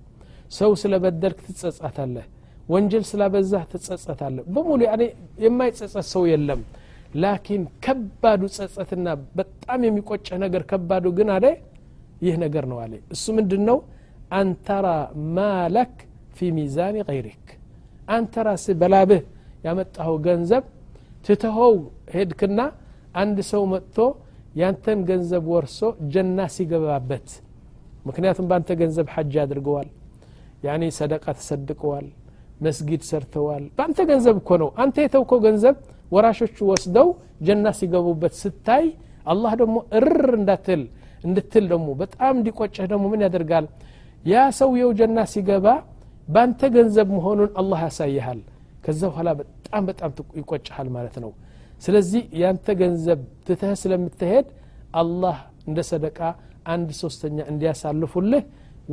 ሰው 0.52 0.72
ስለበደልክ 0.82 1.40
ትጸጸታለህ 1.48 2.25
ወንጀል 2.70 3.04
ስላበዛህ 3.10 3.64
ትጸጸታለህ። 3.72 4.44
በሙሉ 4.54 4.80
የማይጸጸት 5.44 6.06
ሰው 6.14 6.24
የለም። 6.32 6.62
ላኪን 7.16 7.64
ከባዱ 7.84 8.42
ጸጸትና 8.56 9.08
በጣም 9.38 9.80
የሚቆጨህ 9.88 10.38
ነገር 10.44 10.64
ከባዱ 10.72 11.06
ግን 11.18 11.30
አለ 11.36 11.46
ይህ 12.22 12.36
ነገር 12.44 12.66
ነው 12.72 12.78
አለ። 12.84 12.94
እሱ 13.16 13.25
ምንድን 13.38 13.64
ነው 13.70 13.78
አንተራ 14.40 14.88
ማለክ 15.38 15.94
ፊ 16.36 16.50
ሚዛን 16.56 16.96
ገይሪክ። 17.10 17.46
አንተ 18.10 18.44
ራስህ 18.48 18.75
በላብህ 18.82 19.22
ያመጣኸው 19.66 20.16
ገንዘብ 20.25 20.64
ትተኸው 21.25 21.74
ሄድክና 22.16 22.60
አንድ 23.16 23.38
ሰው 23.52 23.64
መጥቶ 23.72 23.98
ያንተን 24.56 25.00
ገንዘብ 25.10 25.46
ወርሶ 25.54 25.80
ጀና 26.14 26.40
ሲገባበት። 26.56 27.28
ምክንያቱም 28.08 28.48
በአንተ 28.50 28.70
ገንዘብ 28.82 29.08
ሐጅ 29.14 29.34
አድርገዋል 29.44 29.88
ያኔ 30.66 30.84
ሰደቃ 30.98 31.26
ተሰድቀዋል 31.38 32.06
መስጊድ 32.66 33.02
ሰርተዋል። 33.10 33.64
በአንተ 33.78 34.00
ገንዘብ 34.10 34.36
እኮ 34.42 34.50
ነው። 34.62 34.70
አንተ 34.84 34.96
የተውከው 35.06 35.40
ገንዘብ 35.46 35.76
ወራሾቹ 36.12 36.58
ወስደው 36.72 37.08
ጀና 37.48 37.66
ሲገቡበት 37.80 38.34
ስታይ 38.42 38.86
አላህ 39.26 39.52
ደግሞ 39.62 39.78
እርር 40.00 40.30
እንዳትል 40.40 40.82
እንድትል 41.24 41.66
ደግሞ 41.72 41.88
በጣም 42.02 42.34
እንዲቆጨህ 42.40 42.86
ደግሞ 42.92 43.06
ምን 43.14 43.22
ያደርጋል? 43.26 43.66
ያ 44.26 44.44
ሰውየው 44.60 44.92
ጀና 45.00 45.18
ሲገባ 45.34 45.66
በአንተ 46.28 46.62
ገንዘብ 46.76 47.08
መሆኑን 47.18 47.50
አላህ 47.62 47.80
ያሳይሃል። 47.88 48.40
ከዛ 48.86 49.02
በኋላ 49.10 49.30
በጣም 49.40 49.84
በጣም 49.90 50.10
ይቆጭሃል 50.40 50.88
ማለት 50.96 51.16
ነው። 51.24 51.32
ስለዚህ 51.84 52.24
ያንተ 52.42 52.68
ገንዘብ 52.82 53.20
ትተህ 53.48 53.74
ስለምትሄድ 53.82 54.48
አላህ 55.02 55.38
እንደ 55.68 55.80
ሰደቃ 55.92 56.20
አንድ 56.74 56.90
ሶስተኛ 57.02 57.38
እንዲያሳልፉልህ 57.52 58.44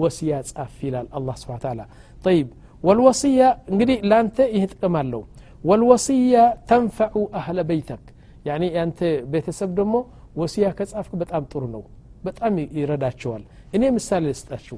ወስያ 0.02 0.34
ጻፍ 0.50 0.76
ይላል 0.88 1.08
አላህ 1.18 1.36
ስብን 1.42 1.60
ታላ 1.64 1.82
ጠይብ 2.26 2.48
ወልወስያ 2.84 3.42
እንግዲህ 3.72 3.98
ለአንተ 4.10 4.38
ይህ 4.56 4.64
ጥቅም 4.74 4.96
አለው 5.02 5.22
ወልወስያ 5.64 6.36
ተንፈዑ 6.70 7.24
አህለ 7.40 7.60
በይተክ 7.70 8.04
ያኒ 8.50 8.64
ያንተ 8.78 9.00
ቤተሰብ 9.34 9.70
ደግሞ 9.80 9.96
ወስያ 10.42 10.66
ከጻፍክ 10.78 11.14
በጣም 11.22 11.44
ጥሩ 11.52 11.64
ነው 11.76 11.84
በጣም 12.28 12.54
ይረዳቸዋል 12.80 13.44
እኔ 13.76 13.84
ምሳሌ 13.98 14.24
ልስጣችሁ 14.32 14.78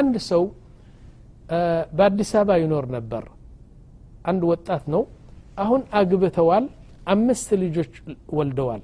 አንድ 0.00 0.14
ሰው 0.30 0.42
በአዲስ 1.98 2.30
አበባ 2.40 2.56
ይኖር 2.62 2.86
ነበር 2.96 3.24
አንድ 4.30 4.42
ወጣት 4.52 4.84
ነው 4.94 5.02
አሁን 5.64 5.82
አግብተዋል 5.98 6.64
አምስት 7.14 7.48
ልጆች 7.62 7.92
ወልደዋል 8.38 8.82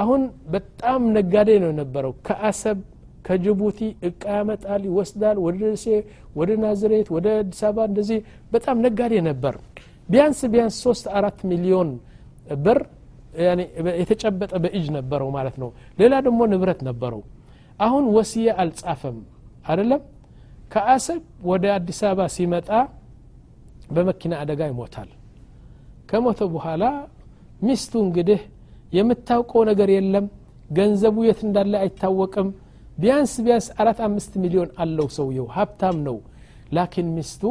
አሁን 0.00 0.22
በጣም 0.54 1.00
ነጋዴ 1.16 1.50
ነው 1.62 1.70
የነበረው 1.72 2.12
ከአሰብ 2.26 2.78
ከጅቡቲ 3.25 3.79
እቃ 4.07 4.23
ያመጣል 4.37 4.81
ይወስዳል 4.89 5.37
ወደ 5.45 5.59
ደሴ 5.63 5.85
ወደ 6.39 6.49
ናዝሬት 6.63 7.07
ወደ 7.15 7.27
አዲስ 7.39 7.61
አበባ 7.67 7.85
እንደዚህ 7.89 8.19
በጣም 8.51 8.77
ነጋዴ 8.85 9.13
ነበር። 9.29 9.55
ቢያንስ 10.09 10.39
ቢያንስ 10.53 10.75
ሶስት 10.85 11.05
አራት 11.17 11.39
ሚሊዮን 11.51 11.89
ብር 12.65 12.79
የተጨበጠ 14.01 14.51
በእጅ 14.63 14.85
ነበረው 14.97 15.29
ማለት 15.37 15.55
ነው። 15.61 15.69
ሌላ 15.99 16.13
ደግሞ 16.27 16.41
ንብረት 16.51 16.81
ነበረው። 16.89 17.21
አሁን 17.79 18.03
ወስየ 18.15 18.47
አልጻፈም 18.61 19.17
አይደለም። 19.65 20.01
ከአሰብ 20.73 21.21
ወደ 21.49 21.65
አዲስ 21.75 21.99
አበባ 22.09 22.27
ሲመጣ 22.35 22.69
በመኪና 23.95 24.33
አደጋ 24.43 24.61
ይሞታል። 24.69 25.09
ከሞተ 26.09 26.41
በኋላ 26.53 26.83
ሚስቱ 27.61 27.93
እንግዲህ 28.05 28.39
የምታውቀው 28.93 29.61
ነገር 29.69 29.89
የለም 29.95 30.25
ገንዘቡ 30.69 31.17
የት 31.27 31.39
እንዳለ 31.47 31.73
አይታወቅም 31.81 32.47
ቢያንስ 32.97 33.33
ቢያንስ 33.45 33.67
አራት 33.81 33.99
አምስት 34.05 34.33
ሚሊዮን 34.43 34.69
አለው 34.83 35.07
ሰውየው። 35.15 35.47
ሀብታም 35.55 35.97
ነው። 36.05 36.17
ላኪን 36.75 37.07
ሚስቱ 37.15 37.43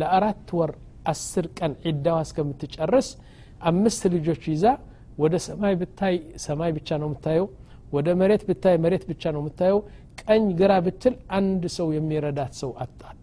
ለአራት 0.00 0.48
ወር 0.58 0.70
አስር 1.12 1.46
ቀን 1.58 1.72
ዒዳዋ 1.86 2.16
እስከምትጨርስ 2.26 3.08
አምስት 3.70 4.02
ልጆች 4.14 4.42
ይዛ 4.52 4.64
ወደ 5.18 5.34
ሰማይ 5.46 5.74
ብታይ 5.80 6.16
ሰማይ 6.44 6.72
ብቻ 6.76 6.88
ነው 7.02 7.08
የምታየው 7.10 7.46
ወደ 7.92 8.08
መሬት 8.20 8.42
ብታይ 8.48 8.76
መሬት 8.84 9.04
ብቻ 9.10 9.22
ነው 9.34 9.40
የምታየው። 9.42 9.78
ቀኝ 10.22 10.44
ግራ 10.60 10.72
ብትል 10.86 11.14
አንድ 11.38 11.62
ሰው 11.76 11.88
የሚረዳት 11.96 12.52
ሰው 12.60 12.70
አጣል 12.84 13.16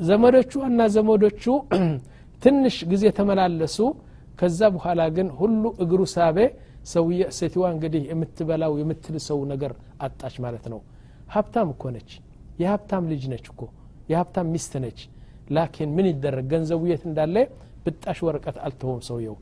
ዘመዶቹ 0.00 0.52
እና 0.68 0.80
ዘመዶቹ 0.96 1.44
ትንሽ 2.42 2.76
ጊዜ 2.90 3.04
ተመላለሱ። 3.18 3.78
ከዛ 4.40 4.60
በኋላ 4.74 5.00
ግን 5.16 5.28
ሁሉ 5.38 5.62
እግሩ 5.84 6.00
ሳቤ 6.12 6.38
ሰውየ 6.88 7.22
ሴትዋ 7.38 7.64
እንግዲህ 7.74 8.02
የምትበላው 8.10 8.72
የምትልሰው 8.80 9.40
ነገር 9.52 9.72
አጣች 10.00 10.34
ማለት 10.44 10.64
ነው። 10.72 10.80
ሀብታም 11.34 11.68
እኮ 11.74 11.84
ነች። 11.94 12.10
የሀብታም 12.62 13.04
ልጅ 13.12 13.22
ነች 13.32 13.46
እኮ። 13.52 13.60
የሀብታም 14.10 14.46
ሚስት 14.54 14.72
ነች። 14.84 15.00
ላኪን 15.50 15.90
ምን 15.96 16.06
ይደረግ? 16.10 16.46
ገንዘቡ 16.52 16.80
የት 16.90 17.02
እንዳለ 17.08 17.36
ብጣሽ 17.84 18.18
ወረቀት 18.26 18.56
አልተወም 18.64 19.00
ሰውየው። 19.08 19.36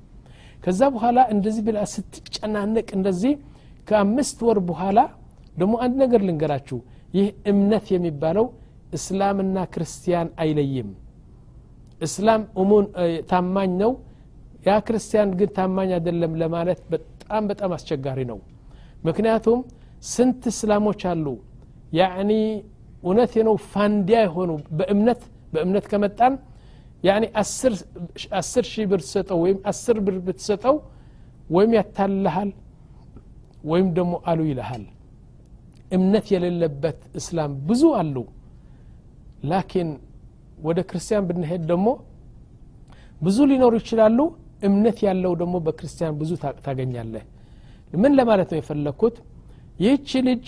ከዛ 0.65 0.81
በኋላ 0.95 1.19
እንደዚህ 1.35 1.63
ብላ 1.67 1.79
ስትጨናነቅ 1.93 2.89
እንደዚህ 2.99 3.33
ከአምስት 3.89 4.39
ወር 4.47 4.59
በኋላ 4.69 4.99
ደግሞ 5.57 5.75
አንድ 5.85 5.95
ነገር 6.03 6.21
ልንገራችሁ። 6.29 6.79
ይህ 7.17 7.27
እምነት 7.51 7.87
የሚባለው 7.95 8.47
እስላምና 8.97 9.59
ክርስቲያን 9.75 10.29
አይለይም። 10.43 10.89
እስላም 12.01 12.43
ታማኝ 13.31 13.71
ነው። 13.83 13.93
ያ 14.67 14.75
ክርስቲያን 14.87 15.31
ግን 15.39 15.51
ታማኝ 15.57 15.91
አይደለም 15.97 16.33
ለማለት 16.43 16.81
በጣም 17.27 17.45
በጣም 17.51 17.71
አስቸጋሪ 17.77 18.21
ነው። 18.29 18.39
ምክንያቱም 19.07 19.61
ስንት 20.11 20.43
እስላሞች 20.51 21.01
አሉ? 21.11 21.27
ያኒ 21.93 22.31
እውነት 23.03 23.33
ነው 23.49 23.55
ፋንዲያ 23.73 24.19
የሆኑ 24.27 24.51
በእምነት 24.79 25.21
በእምነት 25.53 25.87
ከመጣን 25.91 26.35
ያኒ 27.05 27.25
አስር 28.39 28.65
ሺህ 28.71 28.85
ብር 28.91 29.01
ትሰጠው 29.05 29.39
ወይም 29.45 29.59
አስር 29.71 29.97
ብር 30.07 30.17
ብትሰጠው 30.27 30.77
ወይም 31.51 31.73
ያታልሃል 31.79 32.51
ወይም 33.65 33.89
ደግሞ 33.99 34.15
አሉ 34.31 34.41
ይልሃል። 34.51 34.85
እምነት 35.93 36.27
የሌለበት 36.35 37.01
እስላም 37.21 37.53
ብዙ 37.69 37.83
አሉ። 38.01 38.17
ላኪን 39.51 39.91
ወደ 40.65 40.79
ክርስቲያን 40.91 41.27
ብንሄድ 41.29 41.63
ደግሞ 41.73 41.89
ብዙ 43.21 43.39
ሊኖሩ 43.51 43.75
ይችላሉ 43.83 44.19
እምነት 44.61 44.99
ያለው 45.07 45.33
ደግሞ 45.41 45.57
በክርስቲያን 45.67 46.15
ብዙ 46.21 46.31
ታገኛለህ። 46.65 47.25
ምን 47.95 48.13
ለማለት 48.19 48.49
ነው 48.53 48.59
የፈለግኩት? 48.61 49.17
ይህቺ 49.81 50.11
ልጅ 50.29 50.47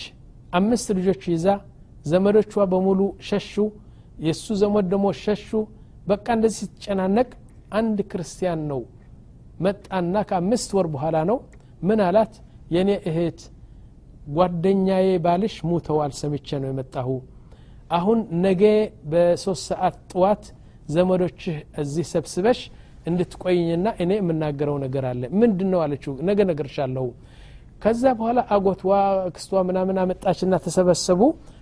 አምስት 0.53 0.87
ልጆች 0.97 1.21
ይዛ 1.33 1.47
ዘመዶቿ 2.05 2.53
በሙሉ 2.71 2.99
ሸሹ። 3.27 3.53
የእሱ 4.19 4.45
ዘመድ 4.61 4.85
ደግሞ 4.93 5.07
ሸሹ። 5.23 5.49
በቃ 6.07 6.25
እንደዚህ 6.37 6.59
ስትጨናነቅ 6.63 7.29
አንድ 7.71 7.97
ክርስቲያን 8.11 8.61
ነው 8.71 8.81
መጣና 9.59 10.15
ከአምስት 10.29 10.69
ወር 10.77 10.87
በኋላ 10.93 11.17
ነው 11.29 11.37
ምን 11.81 11.99
አላት? 12.07 12.33
የእኔ 12.73 12.89
እህት 13.09 13.39
ጓደኛዬ 14.35 15.07
ባልሽ 15.25 15.55
ሙተዋል 15.69 16.11
ሰምቼ 16.19 16.47
ነው 16.61 16.69
የመጣሁ። 16.71 17.09
አሁን 17.91 18.17
ነገ 18.43 18.63
በሶስት 19.11 19.63
ሰዓት 19.69 19.95
ጥዋት 20.11 20.43
ዘመዶችህ 20.89 21.55
እዚህ 21.81 22.05
ሰብስበሽ 22.13 22.59
እንድትቆይኝና 23.05 23.87
እኔ 24.03 24.11
የምናገረው 24.19 24.77
ነገር 24.85 25.03
አለ። 25.11 25.21
ምንድን 25.41 25.69
ነው 25.73 25.79
አለችው። 25.85 26.13
ነገ 26.29 26.39
ነገርሻለሁ 26.49 27.05
ከዛ 27.83 28.03
በኋላ 28.19 28.39
አጎትዋ 28.53 28.93
ክስቷ 29.35 29.61
ምናምን 29.67 29.97
አመጣችና 30.01 30.55
ተሰበሰቡ። 30.63 31.21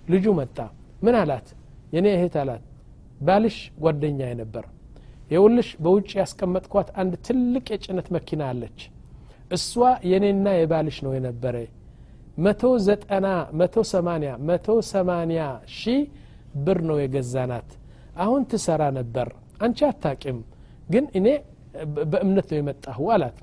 ልጁ 0.10 0.25
መጣ። 0.39 0.58
ምን 1.03 1.15
አላት? 1.20 1.48
የኔ 1.94 2.08
እህት 2.15 2.36
አላት። 2.41 2.63
ባልሽ 3.22 3.56
ጓደኛ 3.84 4.20
ነበር። 4.41 4.65
የውልሽ 5.32 5.70
በውጭ 5.84 6.10
ያስቀመጥኳት 6.20 6.89
አንድ 7.01 7.13
ትልቅ 7.27 7.65
የጭነት 7.74 8.08
መኪና 8.15 8.41
አለች። 8.51 8.79
እሷ 9.51 9.72
የኔና 10.12 10.48
የባልሽ 10.58 10.98
ነው 11.06 11.12
የነበረ። 11.17 11.56
መቶ 12.38 12.63
ዘጠና 12.86 13.27
መቶ 13.60 13.75
ሰማኒያ 13.91 14.32
መቶ 14.50 14.67
ሰማኒያ 14.91 15.44
ሺህ 15.77 16.01
ብር 16.65 16.79
ነው 16.89 16.98
የገዛናት። 17.01 17.70
አሁን 18.17 18.41
ትሰራ 18.51 18.84
ነበር። 19.00 19.27
አንቺ 19.65 19.79
አታቂም 19.89 20.38
ግን 20.88 21.06
እኔ 21.17 21.27
በእምነት 22.12 22.48
ነው 22.51 22.60
የመጣሁ 22.60 23.00
አላት። 23.15 23.38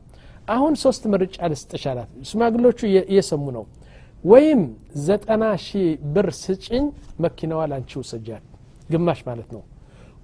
አሁን 0.49 0.73
ሶስት 0.83 1.03
ምርጫ 1.13 1.37
ልስጥሽ 1.53 1.85
አላት። 1.91 2.11
ሽማግሎቹ 2.29 2.79
እየሰሙ 3.05 3.45
ነው። 3.57 3.65
ወይም 4.25 4.61
ዘጠና 5.07 5.45
ሺህ 5.65 5.87
ብር 6.15 6.29
ስጭኝ 6.41 6.85
መኪናዋ 7.25 7.63
ላንቺ 7.71 7.93
ውሰጃት። 8.03 8.45
ግማሽ 8.91 9.21
ማለት 9.29 9.49
ነው። 9.57 9.63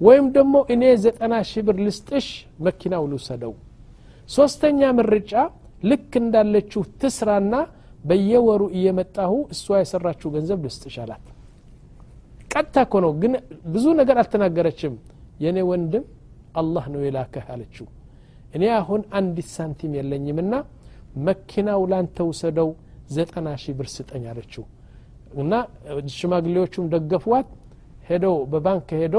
ወይም 0.01 0.27
ደግሞ 0.37 0.55
እኔ 0.75 0.83
ዘጠና 1.05 1.35
ሺህ 1.49 1.63
ብር 1.67 1.77
ልስጥሽ 1.87 2.27
መኪናው 2.67 3.05
ልውሰደው። 3.11 3.53
ሶስተኛ 4.29 4.81
ምርጫ 4.99 5.33
ልክ 5.83 6.13
እንዳለችው 6.23 6.83
ትስራና 7.01 7.55
በየወሩ 8.05 8.63
እየመጣሁ 8.77 9.33
እሷ 9.55 9.79
የሰራችው 9.81 10.29
ገንዘብ 10.35 10.59
ልስጥሽ 10.67 10.97
አላት። 11.05 11.25
ቀጥታ 12.53 12.77
እኮ 12.87 12.95
ነው። 13.05 13.13
ግን 13.23 13.33
ብዙ 13.73 13.87
ነገር 14.01 14.17
አልተናገረችም። 14.23 14.95
የእኔ 15.43 15.59
ወንድም 15.71 16.05
አላህ 16.55 16.85
ነው 16.93 17.01
የላከህ 17.07 17.47
አለችው። 17.55 17.87
እኔ 18.55 18.65
አሁን 18.79 19.03
አንዲት 19.19 19.49
ሳንቲም 19.57 19.93
የለኝምና 19.99 20.55
መኪናው 21.27 21.83
ላንተ 21.93 22.19
ውሰደው 22.29 22.69
ዘጠና 23.11 23.49
ሺህ 23.63 23.75
ብር 23.79 23.89
ስጠኝ 23.95 24.25
አለችው። 24.33 24.65
እና 25.37 25.53
ሽማግሌዎቹም 26.17 26.87
ደገፏት። 26.95 27.49
ሄደው 28.09 28.37
በባንክ 28.53 28.89
ሄዶ 29.01 29.17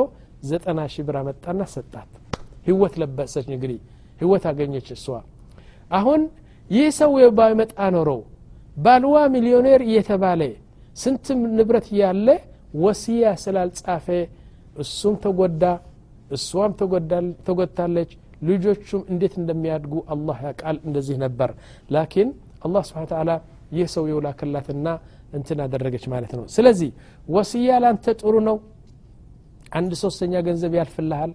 ዘጠና 0.49 0.79
ሺህ 0.93 1.03
ብር 1.07 1.15
አመጣና 1.21 1.61
ሰጣት። 1.73 2.09
ህይወት 2.67 2.93
ለበሰች 3.01 3.45
እንግዲህ። 3.49 3.79
ህይወት 4.21 4.43
አገኘች 4.51 4.87
እሷ። 4.95 5.05
አሁን 5.91 6.21
ይህ 6.69 6.87
ሰው 6.99 7.13
ባይመጣ 7.37 7.77
ኖረው 7.95 8.19
ባልዋ 8.77 9.15
ሚሊዮኔር 9.33 9.81
እየተባለ 9.87 10.41
ስንት 10.97 11.25
ንብረት 11.57 11.87
እያለ 11.93 12.27
ወሲያ 12.81 13.31
ስላልጻፈ 13.43 14.05
እሱም 14.75 15.15
ተጎዳ 15.23 15.63
እሷም 16.31 16.71
ተጎድታለች። 17.47 18.11
ልጆቹም 18.49 19.01
እንዴት 19.11 19.33
እንደሚያድጉ 19.39 19.93
አላህ 20.13 20.37
ያቃል 20.47 20.77
እንደዚህ 20.87 21.17
ነበር። 21.23 21.49
ላኪን 21.89 22.29
አላህ 22.65 22.81
ስብሓን 22.87 23.07
ተላ 23.11 23.31
ይህ 23.71 23.87
ሰው 23.93 24.03
የውላክላትና 24.09 24.87
እንትን 25.33 25.59
አደረገች 25.65 26.05
ማለት 26.13 26.31
ነው። 26.37 26.45
ስለዚህ 26.55 26.89
ወስያ 27.27 27.77
ላንተ 27.83 28.05
ጥሩ 28.21 28.35
ነው። 28.49 28.57
አንድ 29.71 29.91
ሶስተኛ 30.01 30.33
ገንዘብ 30.47 30.73
ያልፍልሃል። 30.79 31.31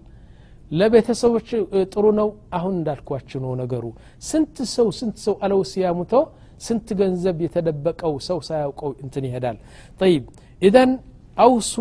ለቤተሰቦች 0.71 1.49
ጥሩ 1.93 2.05
ነው። 2.19 2.27
አሁን 2.53 2.73
እንዳልኳችሁ 2.79 3.39
ነው 3.45 3.53
ነገሩ። 3.61 3.85
ስንት 4.29 4.57
ሰው 4.75 4.87
ስንት 4.99 5.17
ሰው 5.25 5.35
አለ 5.43 5.53
ወስያ 5.61 5.93
ሙቶ 5.99 6.13
ስንት 6.61 6.87
ገንዘብ 6.99 7.37
የተደበቀው 7.45 8.13
ሰው 8.27 8.39
ሳያውቀው 8.47 8.91
እንትን 9.03 9.25
ይሄዳል? 9.27 9.57
ጠይብ። 9.99 10.23
ኢዘን 10.61 10.91
አውሱ 11.37 11.73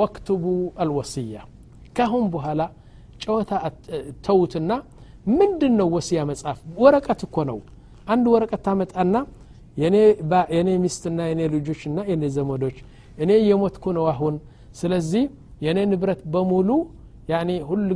ወክትቡ 0.00 0.44
አልወስያ 0.78 1.34
ካሁን 1.96 2.26
በኋላ 2.34 2.60
ጨዋታ 3.22 3.52
ተውትና 4.26 4.70
ምንድን 5.38 5.72
ነው 5.80 5.88
ወስያ 5.96 6.20
መጽሐፍ 6.30 6.58
ወረቀት 6.82 7.20
እኮ 7.26 7.36
ነው። 7.50 7.58
አንድ 8.06 8.24
ወረቀት 8.34 8.60
ታመጣና 8.66 9.14
የኔ 10.52 10.68
ሚስትና 10.84 11.20
የኔ 11.30 11.40
ልጆችና 11.54 11.98
የኔ 12.10 12.24
ዘመዶች 12.36 12.76
እኔ 13.18 13.32
የሞትኩ 13.48 13.84
ነው 13.98 14.04
አሁን። 14.12 14.34
ስለዚህ 14.80 15.24
የኔ 15.66 15.78
ንብረት 15.90 16.20
በሙሉ 16.32 16.68
ሁሉ 17.68 17.88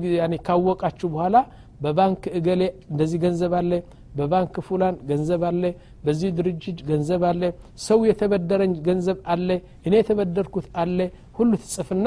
ካወቃችሁ 0.46 1.08
በኋላ 1.14 1.36
በባንክ 1.82 2.22
እገሌ 2.38 2.62
እንደዚህ 2.90 3.18
ገንዘብ 3.24 3.52
አለ 3.60 3.72
በባንክ 4.16 4.54
ፉላን 4.68 4.96
ገንዘብ 5.10 5.42
አለ 5.50 5.62
በዚህ 6.04 6.30
ድርጅት 6.38 6.78
ገንዘብ 6.88 7.22
አለ 7.30 7.42
ሰው 7.84 7.98
የተበደረኝ 8.08 8.72
ገንዘብ 8.88 9.18
አለ 9.34 9.48
እኔ 9.86 9.92
የተበደርኩት 10.00 10.66
አለ 10.82 10.98
ሁሉ 11.38 11.50
ትጽፍና 11.62 12.06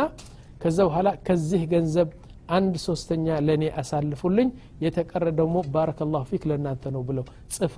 ከዛ 0.62 0.78
በኋላ 0.88 1.08
ከዚህ 1.26 1.62
ገንዘብ 1.72 2.08
አንድ 2.56 2.74
ሶስተኛ 2.88 3.26
ለእኔ 3.46 3.64
አሳልፉልኝ 3.80 4.48
የተቀረ 4.84 5.26
ደግሞ 5.40 5.56
ባረከላሁ 5.74 6.22
ፊክ 6.30 6.44
ለእናንተ 6.50 6.84
ነው 6.94 7.02
ብለው 7.08 7.24
ጽፎ 7.56 7.76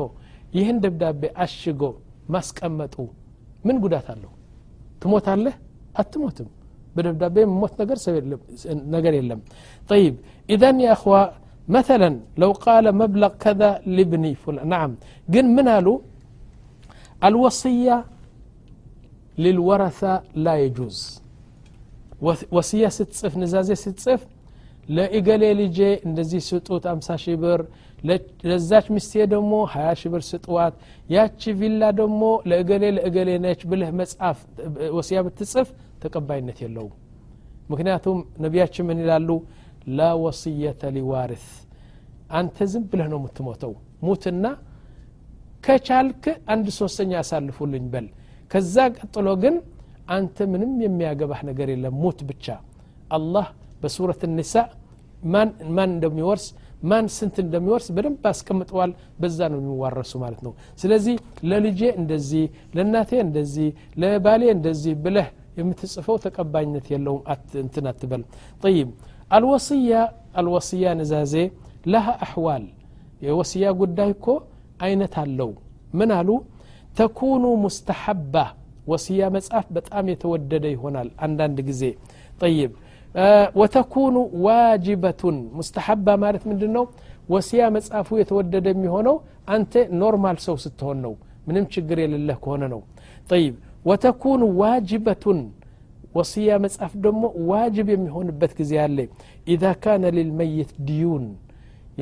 ይህን 0.58 0.78
ደብዳቤ 0.84 1.22
አሽጎ 1.44 1.82
ማስቀመጡ 2.34 2.94
ምን 3.68 3.76
ጉዳት 3.84 4.08
አለው 4.14 4.32
ትሞታለህ 5.02 5.56
አትሞትም 6.00 6.48
በደብዳቤ 6.94 7.36
ሞት 7.60 7.74
ነገር 8.94 9.14
የለም 9.18 9.40
طيب 9.92 10.14
إذن 10.54 10.76
يا 10.86 10.92
أخوة 10.96 11.20
مثلا 11.76 12.10
لو 12.42 12.50
قال 12.66 12.84
مبلغ 13.02 13.32
كذا 13.44 13.70
لابني 13.96 14.32
فلان 14.42 14.66
نعم 14.74 14.92
قن 15.32 15.46
من 15.56 15.66
قالوا 15.72 15.98
الوصية 17.28 17.96
للورثة 19.38 20.12
لا 20.44 20.54
يجوز 20.64 20.98
ወስያ 22.55 22.85
ስትጽፍ 22.97 23.33
ንዛዜ 23.41 23.69
ስትጽፍ 23.83 24.21
ለኢገሌ 24.89 25.43
ልጄ 25.59 25.79
እንደዚህ 26.07 26.41
ስጡት 26.47 26.83
አምሳ 26.91 27.07
ሺህ 27.23 27.37
ብር 27.43 27.61
ለዛች 28.47 28.85
ሚስቴ 28.95 29.13
ደግሞ 29.31 29.53
ሀያ 29.71 29.87
ሺህ 29.99 30.09
ብር 30.13 30.23
ስጥዋት 30.29 30.73
ያቺ 31.09 31.53
ቪላ 31.59 31.83
ደግሞ 31.99 32.21
ለእገሌ 32.49 32.83
ለእገሌ 32.97 33.29
ነች 33.45 33.61
ብልህ 33.69 33.89
መጽሐፍ 34.01 34.37
ወስያ 34.97 35.19
ብትጽፍ 35.27 35.67
ተቀባይነት 36.03 36.57
የለውም። 36.63 36.93
ምክንያቱም 37.69 38.17
ነቢያችን 38.43 38.85
ምን 38.89 38.99
ይላሉ? 39.03 39.29
ላ 39.97 40.09
ወስየተ 40.23 40.81
ሊዋርስ። 40.95 41.45
አንተ 42.31 42.57
ዝም 42.71 42.83
ብለህ 42.91 43.07
ነው 43.13 43.19
የምትሞተው። 43.21 43.73
ሙትና 44.05 44.45
ከቻልክ 45.63 46.23
አንድ 46.53 46.67
ሶስተኛ 46.79 47.11
አሳልፉልኝ 47.21 47.85
በል። 47.93 48.07
ከዛ 48.51 48.75
ቀጥሎ 48.97 49.27
ግን 49.43 49.55
አንተ 50.14 50.46
ምንም 50.52 50.72
የሚያገባህ 50.84 51.40
ነገር 51.50 51.68
የለም 51.72 51.94
ሙት 52.04 52.20
ብቻ 52.30 52.46
አላህ 53.16 53.46
በሱረት 53.82 54.22
ኒሳ 54.38 54.54
ማን 55.32 55.48
ማን 55.76 55.90
እንደሚወርስ 55.96 56.44
ማን 56.90 57.06
ስንት 57.16 57.36
እንደሚወርስ 57.42 57.86
በደንብ 57.96 58.22
አስቀምጠዋል 58.30 58.90
በዛ 59.20 59.38
ነው 59.52 59.58
የሚዋረሱ 59.62 60.12
ማለት 60.22 60.40
ነው 60.46 60.52
ስለዚህ 60.82 61.16
ለልጄ 61.50 61.80
እንደዚህ 62.00 62.44
ለእናቴ 62.76 63.10
እንደዚህ 63.26 63.68
ለባሌ 64.02 64.42
እንደዚህ 64.56 64.94
ብለህ 65.04 65.28
የምትጽፈው 65.58 66.16
ተቀባይነት 66.26 66.86
የለውም 66.92 67.22
እንትን 67.64 67.86
አትበል 67.90 68.22
ጠይብ 68.64 68.88
አልወስያ 69.36 69.92
አልወስያ 70.40 70.94
ንዛዜ 71.00 71.34
ለሃ 71.92 72.06
አሕዋል 72.26 72.64
የወስያ 73.26 73.72
ጉዳይ 73.80 74.10
እኮ 74.16 74.26
አይነት 74.86 75.14
አለው 75.22 75.50
ምን 75.98 76.10
አሉ 76.18 76.30
ተኩኑ 76.98 77.44
ሙስተሐባ 77.64 78.34
ወስያ 78.86 79.22
መጽሐፍ 79.36 79.66
በጣም 79.76 80.04
የተወደደ 80.12 80.64
ይሆናል 80.74 81.08
አንዳንድ 81.26 81.58
ጊዜ 81.68 81.82
ጠይብ 82.42 82.70
ወተኩኑ 83.60 84.16
ዋጅበቱን 84.46 85.38
ሙስተሐባ 85.58 86.06
ማለት 86.24 86.42
ምንድን 86.50 86.72
ነው 86.76 86.84
ወሲያ 87.28 87.64
መጽሐፉ 87.76 88.18
የተወደደ 88.20 88.66
የሚሆነው 88.72 89.16
አንተ 89.54 89.72
ኖርማል 90.00 90.38
ሰው 90.46 90.56
ስትሆን 90.64 90.98
ነው 91.04 91.12
ምንም 91.46 91.64
ችግር 91.74 91.98
የሌለህ 92.02 92.38
ከሆነ 92.44 92.64
ነው 92.74 92.80
ጠይብ 93.30 93.54
ወተኩኑ 93.84 94.42
ዋጅበቱን 94.62 95.40
ወሲያ 96.18 96.50
መጽሐፍ 96.64 96.92
ደግሞ 97.04 97.22
ዋጅብ 97.50 97.88
የሚሆንበት 97.94 98.52
ጊዜ 98.60 98.72
አለ 98.84 98.98
ኢዛ 99.52 99.64
ካነ 99.82 100.04
ሊልመይት 100.16 100.70
ድዩን 100.86 101.26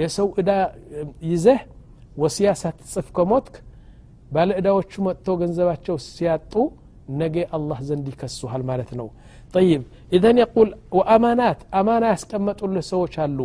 የሰው 0.00 0.28
እዳ 0.40 0.50
ይዘህ 1.30 1.60
ወሲያ 2.22 2.50
ሳትጽፍ 2.62 3.08
ከሞትክ 3.16 3.56
ባለ 4.34 4.50
ዕዳዎቹ 4.60 4.92
መጥቶ 5.06 5.36
ገንዘባቸው 5.40 5.96
ሲያጡ 6.08 6.52
ነገ 7.20 7.36
አላህ 7.56 7.78
ዘንድ 7.88 8.06
ይከሱሃል 8.12 8.62
ማለት 8.70 8.90
ነው 8.98 9.06
ጠይብ 9.54 9.82
ኢዘን 10.16 10.38
የቁል 10.42 10.70
ወአማናት 10.98 11.60
አማና 11.80 12.04
ያስቀመጡልህ 12.14 12.84
ሰዎች 12.92 13.14
አሉ 13.24 13.38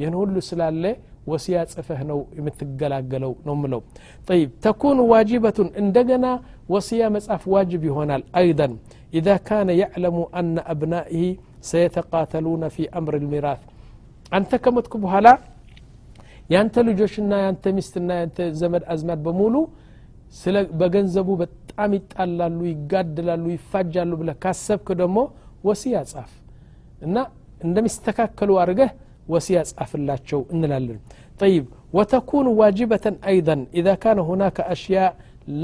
ይህን 0.00 0.14
ሁሉ 0.20 0.36
ስላለ 0.48 0.84
ወሲያ 1.32 1.58
ጽፈህ 1.72 2.00
ነው 2.10 2.18
የምትገላገለው 2.38 3.32
ነው 3.46 3.54
ምለው 3.60 3.80
ጠይብ 4.28 4.48
ተኩኑ 4.64 4.98
ዋጅበቱን 5.12 5.68
እንደገና 5.82 6.26
ወሲያ 6.74 7.04
መጻፍ 7.14 7.42
ዋጅብ 7.54 7.82
ይሆናል 7.88 8.22
አይደን 8.40 8.72
ኢዛ 9.18 9.28
ካነ 9.48 9.70
ያዕለሙ 9.82 10.18
አነ 10.40 10.56
አብናኢህ 10.72 11.30
ሰየተቃተሉነ 11.70 12.64
ፊ 12.74 12.86
አምር 12.98 13.14
ልሚራት 13.22 13.62
አንተ 14.32 14.58
ከሞትኩ 14.64 14.94
በኋላ 15.04 15.28
ያንተ 16.50 16.76
ልጆችና 16.88 17.32
ያንተ 17.44 17.72
ሚስትና 17.76 18.10
ያንተ 18.20 18.38
ዘመድ 18.60 18.82
አዝማድ 18.94 19.20
በሙሉ 19.26 19.54
ስለ 19.62 19.87
በገንዘቡ 20.80 21.28
በጣም 21.42 21.90
ይጣላሉ 21.98 22.58
ይጋድላሉ 22.72 23.44
ይፋጃሉ 23.56 24.12
ብለህ 24.20 24.36
ካሰብክ 24.44 24.88
ደግሞ 25.00 25.18
ወሲያ 25.68 25.96
ጻፍ 26.12 26.32
እና 27.06 27.16
እንደሚስተካከሉ 27.66 28.50
አድርገህ 28.62 28.90
ወሲያ 29.34 29.58
ጻፍላቸው 29.72 30.40
እንላለን 30.54 31.00
طيب 31.42 31.64
وتكون 31.96 32.46
واجبة 32.60 33.06
أيضا 33.32 33.56
إذا 33.78 33.94
كان 34.04 34.18
هناك 34.30 34.56
أشياء 34.74 35.10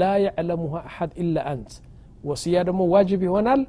لا 0.01 0.13
يعلمها 0.25 0.79
أحد 0.89 1.09
إلا 1.21 1.41
أنت 1.53 1.71
وصية 2.29 2.61
دمو 2.67 2.85
واجب 2.93 3.19
يهونال 3.27 3.61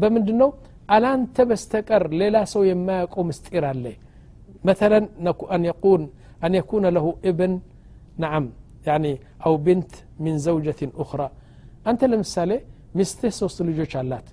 بمندن 0.00 0.36
ነው 0.42 0.50
አላንተ 0.94 1.36
በስተቀር 1.50 2.02
ሌላ 2.20 2.36
ሰው 2.52 2.62
የማያውቀው 2.70 3.22
ምስጢር 3.30 3.64
አለ 3.72 3.84
مثلا 4.68 4.98
أن 5.56 5.62
يكون 5.70 6.00
أن 6.46 6.52
يكون 6.60 6.84
له 6.96 7.06
ابن 7.30 7.52
نعم 8.24 8.44
ያኒ 8.87 9.05
አው 9.45 9.55
ብንት 9.65 9.91
ሚን 10.23 10.35
ዘውጀትን 10.45 10.91
ኡኽራ። 11.01 11.21
አንተ 11.85 12.01
ለምሳሌ 12.11 12.51
ሚስትህ 12.97 13.33
ሶስት 13.39 13.57
ልጆች 13.69 13.91
አላት። 14.01 14.27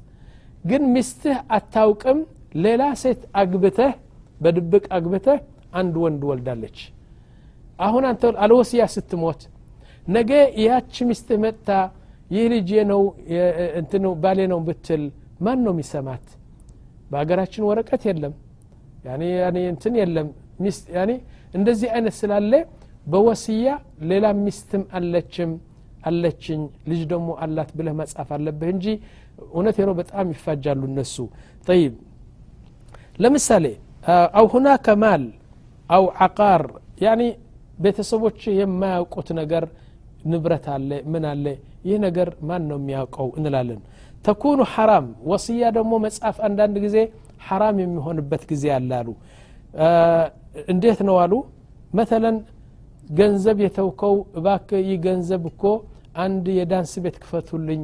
ግን 0.65 0.83
ሚስትህ 0.95 1.37
አታውቅም 1.57 2.19
ሌላ 2.65 2.83
ሴት 3.03 3.21
አግብተህ 3.41 3.93
በድብቅ 4.41 4.85
አግብተህ 4.97 5.39
አንድ 5.75 5.95
ወንድ 6.05 6.23
ወልዳለች። 6.31 6.79
አሁን 7.79 8.05
አንተ 8.11 8.25
አልወስያ 8.45 8.83
ስትሞት 8.95 9.41
ነገ 10.09 10.31
ያች 10.65 10.97
ሚስትህ 11.09 11.39
መጥታ 11.45 11.69
ይህ 12.31 12.45
ልጅ 12.53 12.71
ነው 12.91 13.03
እንትኑ 13.81 14.07
ባሌ 14.23 14.41
ነው 14.53 14.59
ብትል 14.67 15.03
ማን 15.45 15.59
ነው 15.65 15.73
የሚሰማት? 15.75 16.25
በሀገራችን 17.11 17.63
ወረቀት 17.69 18.03
የለም። 18.09 18.35
እንትን 19.71 19.95
የለም። 20.01 20.29
እንደዚህ 21.55 21.89
አይነት 21.97 22.15
ስላለ 22.21 22.53
በወስያ 23.07 23.69
ሌላ 24.11 24.27
ሚስትም 24.41 24.83
አለችም። 24.99 25.51
አለችኝ። 26.05 26.61
ልጅ 26.91 27.01
ደግሞ 27.11 27.29
አላት 27.45 27.71
ብለህ 27.77 27.95
መጻፍ 28.01 28.29
አለብህ 28.37 28.69
እንጂ 28.75 28.87
እውነት 29.49 29.77
ነው 29.89 29.95
በጣም 30.01 30.27
ይፋጃሉ 30.35 30.81
እነሱ። 30.91 31.17
ጠይብ። 31.67 31.95
ለምሳሌ 33.19 33.65
አው 34.39 34.47
ሁናከ 34.53 34.87
ማል 35.03 35.25
አው 35.91 36.05
ዓቃር። 36.25 36.63
ያኒ 37.05 37.23
ቤተሰቦች 37.79 38.41
የማያውቁት 38.59 39.29
ነገር 39.41 39.65
ንብረት 40.25 40.67
አለ 40.75 40.91
ምን 41.13 41.25
አለ 41.31 41.47
ይህ 41.89 41.97
ነገር 42.07 42.29
ማን 42.49 42.63
ነው 42.71 42.79
የሚያውቀው 42.81 43.29
እንላለን። 43.39 43.81
ተኩኑ 44.25 44.61
ሐራም። 44.75 45.07
ወስያ 45.31 45.65
ደግሞ 45.77 45.93
መጻፍ 46.05 46.37
አንዳንድ 46.47 46.77
ጊዜ 46.85 46.97
ሐራም 47.47 47.77
የሚሆንበት 47.83 48.43
ጊዜ 48.53 48.65
አለ 48.77 48.91
አሉ። 49.01 49.09
እንዴት 50.73 51.01
ነው 51.09 51.17
አሉ? 51.23 51.33
መተለን 51.93 52.37
ገንዘብ 53.11 53.59
የተውከው 53.65 54.15
እባክ 54.39 54.69
ይህ 54.87 54.97
ገንዘብ 55.07 55.43
እኮ 55.53 55.63
አንድ 56.25 56.47
የዳንስ 56.59 56.93
ቤት 57.05 57.17
ክፈቱልኝ 57.23 57.83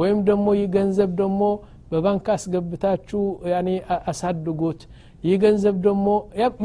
ወይም 0.00 0.18
ደግሞ 0.28 0.46
ይህ 0.58 0.68
ገንዘብ 0.76 1.10
ደግሞ 1.20 1.42
በባንክ 1.90 2.26
አስገብታችሁ 2.34 3.20
ያኔ 3.52 3.68
አሳድጉት 4.10 4.80
ይህ 5.24 5.36
ገንዘብ 5.44 5.76
ደግሞ 5.86 6.06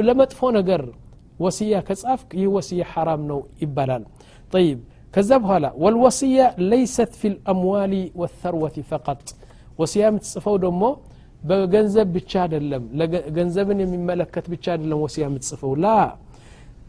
ለመጥፎ 0.08 0.50
ነገር 0.60 0.82
ወስያ 1.44 1.76
ከጻፍክ 1.88 2.32
ይህ 2.40 2.50
ወስያ 2.56 2.82
ሐራም 2.94 3.22
ነው 3.32 3.40
ይባላል 3.64 4.04
ጠይብ 4.54 4.80
ከዛ 5.14 5.32
በኋላ 5.44 5.66
ወልወስያ 5.84 6.42
ለይሰት 6.70 7.14
ፊ 7.20 7.32
ልአምዋሊ 7.34 7.94
ወተርወቲ 8.22 8.78
ፈቀጥ 8.92 9.30
ወስያ 9.80 10.04
የምትጽፈው 10.10 10.56
ደግሞ 10.66 10.84
በገንዘብ 11.42 12.08
ብቻ 12.18 12.32
አይደለም 12.44 12.84
ገንዘብን 13.38 13.80
የሚመለከት 13.84 14.46
ብቻ 14.54 14.66
አይደለም 14.74 15.00
ወስያ 15.06 15.24
የምትጽፈው 15.30 15.74
ላ 15.84 15.88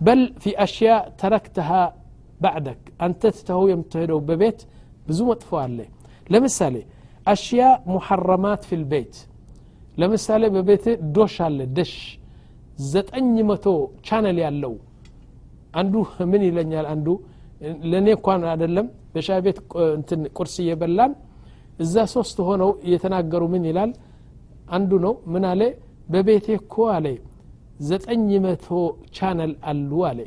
በል 0.02 0.22
ፊ 0.44 0.54
አሽያ 0.66 0.92
ተረክተሃ 1.22 1.70
ባዕደክ 2.42 2.82
አንተ 3.06 3.22
ትተኸው 3.36 3.64
የምትሄደው 3.72 4.20
በቤት 4.28 4.60
ብዙ 5.08 5.20
መጥፎ 5.30 5.50
አለ 5.64 5.78
ለምሳሌ 6.28 6.76
አሽያ 7.28 7.64
ሙሐረማት 7.94 8.62
ፊ 8.70 8.80
ልቤት 8.82 9.16
ለምሳሌ 9.98 10.44
በቤት 10.56 10.86
ዶሽ 11.16 11.36
አለ 11.48 11.60
ደሽ 11.78 11.94
ዘጠኝ 12.92 13.36
መቶ 13.50 13.66
ቻነል 14.08 14.38
ያለው 14.46 14.74
አንዱ 15.80 15.94
ምን 16.32 16.42
ይለኛል 16.48 16.86
አንዱ 16.94 17.08
ለእኔ 17.92 18.08
እንኳን 18.18 18.42
አይደለም 18.52 18.88
በሻይ 19.14 19.40
ቤት 19.46 19.58
እንትን 19.98 20.22
ቁርስ 20.38 20.56
እየበላን 20.64 21.14
እዛ 21.84 21.96
ሶስት 22.14 22.38
ሆነው 22.48 22.72
እየተናገሩ 22.88 23.44
ምን 23.54 23.64
ይላል 23.70 23.92
አንዱ 24.78 24.92
ነው 25.06 25.14
ምን 25.34 25.44
አለ 25.52 25.62
በቤቴ 26.14 26.48
እኮ 26.60 26.76
አለ 26.96 27.08
ዘጠኝ 27.83 28.29
መቶ 28.45 28.67
ቻነል 29.17 29.53
አሉ 29.71 29.93
አለ። 30.11 30.21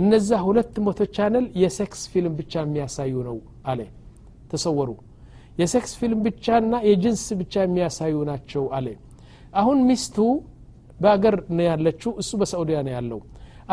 እነዛ 0.00 0.30
ሁለት 0.46 0.74
መቶ 0.86 1.00
ቻነል 1.16 1.46
የሴክስ 1.62 2.02
ፊልም 2.12 2.34
ብቻ 2.38 2.52
የሚያሳዩ 2.64 3.14
ነው 3.28 3.36
አለ። 3.70 3.80
ተሰወሩ። 4.52 4.90
የሴክስ 5.60 5.92
ፊልም 6.00 6.20
ብቻና 6.26 6.74
የጅንስ 6.88 7.24
ብቻ 7.40 7.54
የሚያሳዩ 7.64 8.16
ናቸው 8.30 8.64
አለ። 8.76 8.86
አሁን 9.60 9.78
ሚስቱ 9.88 10.16
በአገር 11.00 11.36
ነው 11.56 11.64
ያለችው 11.70 12.12
እሱ 12.22 12.30
በሳዑዲያ 12.40 12.78
ነው 12.86 12.92
ያለው። 12.96 13.20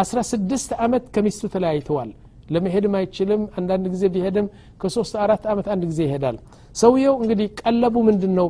አስራ 0.01 0.19
ስድስት 0.31 0.71
አመት 0.85 1.05
ከሚስቱ 1.15 1.43
ተለያይተዋል። 1.53 2.11
ለመሄድም 2.49 2.93
አይችልም። 2.99 3.41
አንዳንድ 3.57 3.85
ጊዜ 3.93 4.03
ቢሄድም 4.13 4.47
ከሶስት 4.81 5.13
አራት 5.23 5.43
አመት 5.51 5.67
አንድ 5.73 5.83
ጊዜ 5.91 5.99
ይሄዳል። 6.07 6.37
ሰውየው 6.75 7.15
እንግዲህ 7.21 7.47
ቀለቡ 7.61 7.95
ምንድን 8.09 8.33
ነው 8.39 8.47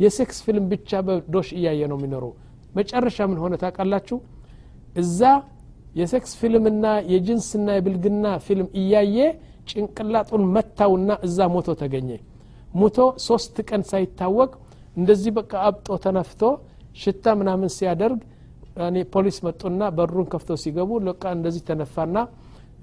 የሴክስ 0.00 0.38
ፊልም 0.46 0.64
ብቻ 0.72 1.00
በዶሽ 1.06 1.48
እያየ 1.58 1.80
ነው 1.90 1.98
የሚኖረው 2.00 2.32
መጨረሻ 2.72 3.18
ምን 3.30 3.38
ሆነ 3.42 3.54
ታውቃላችሁ? 3.62 4.18
እዛ 4.96 5.20
የሴክስ 5.94 6.32
ፊልምና 6.40 6.84
የጅንስና 7.12 7.68
የብልግና 7.76 8.26
ፊልም 8.46 8.68
እያየ 8.80 9.16
ጭንቅላቱን 9.70 10.44
መታውና 10.54 11.10
እዛ 11.26 11.38
ሞቶ 11.54 11.68
ተገኘ። 11.80 12.10
ሙቶ 12.74 12.98
ሶስት 13.26 13.56
ቀን 13.68 13.82
ሳይታወቅ 13.90 14.50
እንደዚህ 14.96 15.32
በቃ 15.38 15.52
አብጦ 15.68 15.88
ተነፍቶ 16.04 16.42
ሽታ 16.96 17.24
ምናምን 17.40 17.70
ሲያደርግ 17.76 18.20
ፖሊስ 19.12 19.36
መጡና 19.46 19.82
በሩን 19.96 20.26
ከፍተው 20.32 20.56
ሲገቡ 20.62 20.90
በቃ 21.06 21.22
እንደዚህ 21.36 21.62
ተነፋና 21.68 22.16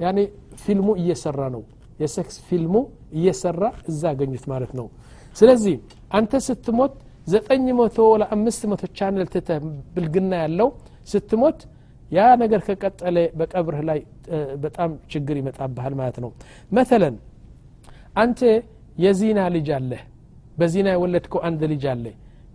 ያኔ 0.01 0.17
ፊልሙ 0.63 0.89
እየሰራ 1.01 1.41
ነው። 1.55 1.63
የሴክስ 1.99 2.35
ፊልሙ 2.47 2.75
እየሰራ 3.17 3.61
እዛ 3.89 4.01
አገኙት 4.13 4.43
ማለት 4.51 4.71
ነው። 4.79 4.87
ስለዚህ 5.35 5.75
አንተ 6.11 6.41
ስትሞት 6.47 6.93
ዘጠኝ 7.31 7.65
መቶ 7.79 7.97
ለአምስት 8.21 8.61
መቶ 8.71 8.83
ቻነል 8.97 9.27
ትተ 9.33 9.49
ብልግና 9.95 10.31
ያለው 10.43 10.69
ስትሞት 11.11 11.59
ያ 12.11 12.21
ነገር 12.41 12.61
ከቀጠለ 12.67 13.17
በቀብርህ 13.39 13.81
ላይ 13.89 13.99
በጣም 14.63 14.91
ችግር 15.13 15.35
ይመጣብሃል 15.41 15.93
ማለት 16.01 16.17
ነው 16.23 16.31
መተለን 16.77 17.15
አንተ 18.23 18.39
የዚና 19.03 19.39
ልጅ 19.55 19.67
አለህ 19.77 20.01
በዚና 20.59 20.87
የወለድከው 20.95 21.41
አንድ 21.49 21.61
ልጅ 21.73 21.83
አለ 21.93 22.05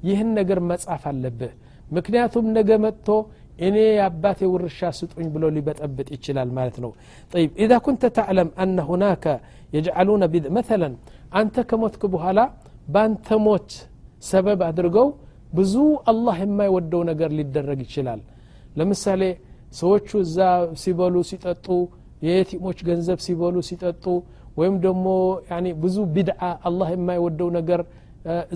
ይህን 0.08 0.30
ነገር 0.38 0.58
መጻፍ 0.70 1.04
አለብህ 1.12 1.52
ምክንያቱም 1.96 2.46
ነገ 2.56 2.70
መጥቶ 2.84 3.08
እኔ 3.66 3.76
የአባቴ 3.96 4.40
ውርሻ 4.52 4.88
ስጡኝ 4.98 5.26
ብሎ 5.34 5.44
ሊበጠብጥ 5.56 6.08
ይችላል 6.16 6.48
ማለት 6.58 6.76
ነው 6.84 6.90
ጠይብ 7.32 7.50
ኢዛ 7.64 7.72
ኩንተ 7.86 8.10
ተዕለም 8.16 8.48
አነ 8.62 8.78
ሁናከ 8.88 9.24
የጅዓሉነ 9.76 10.24
ቢድ 10.32 10.46
መተለን 10.56 10.94
አንተ 11.40 11.64
ከሞትክ 11.70 12.02
በኋላ 12.14 12.40
ባንተ 12.94 13.36
ሞት 13.46 13.70
ሰበብ 14.24 14.60
አድርገው 14.68 15.08
ብዙ 15.58 15.74
አላህ 16.12 16.36
የማይወደው 16.44 17.02
ነገር 17.10 17.30
ሊደረግ 17.38 17.80
ይችላል 17.86 18.20
ለምሳሌ 18.78 19.22
ሰዎቹ 19.80 20.08
እዛ 20.24 20.38
ሲበሉ 20.82 21.16
ሲጠጡ 21.30 21.66
የየቲሞች 22.26 22.78
ገንዘብ 22.88 23.18
ሲበሉ 23.26 23.56
ሲጠጡ 23.68 24.04
ወይም 24.58 24.74
ደግሞ 24.84 25.06
ብዙ 25.84 25.96
ቢድዓ 26.14 26.40
አላህ 26.68 26.88
የማይወደው 26.94 27.48
ነገር 27.58 27.80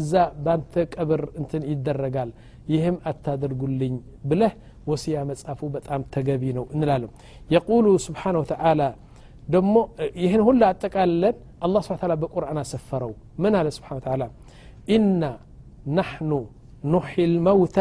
እዛ 0.01 0.13
ባንተ 0.45 0.85
ቀብር 0.95 1.23
እንትን 1.41 1.63
ይደረጋል 1.73 2.31
ይህም 2.73 2.97
አታደርጉልኝ 3.11 3.95
ብለህ 4.31 4.53
ወሲያ 4.91 5.19
መጻፉ 5.31 5.61
በጣም 5.75 6.01
ተገቢ 6.15 6.43
ነው 6.59 6.65
እንላለም 6.75 7.11
የቁሉ 7.55 7.87
ስብሓን 8.07 8.37
ወተላ 8.41 8.83
ደሞ 9.49 9.75
ይህን 10.23 10.43
ሁላ 10.49 10.63
አጠቃልለን 10.73 11.37
አላ 11.67 11.77
ስብን 11.87 12.13
በቁርአን 12.23 12.59
አሰፈረው 12.63 13.13
ምን 13.45 13.55
አለ 13.61 13.69
ስብሓን 13.77 14.01
ተላ 14.07 14.23
ኢና 14.95 15.23
ናሕኑ 15.98 16.32
ኑሒ 16.94 17.14
ልመውታ 17.34 17.78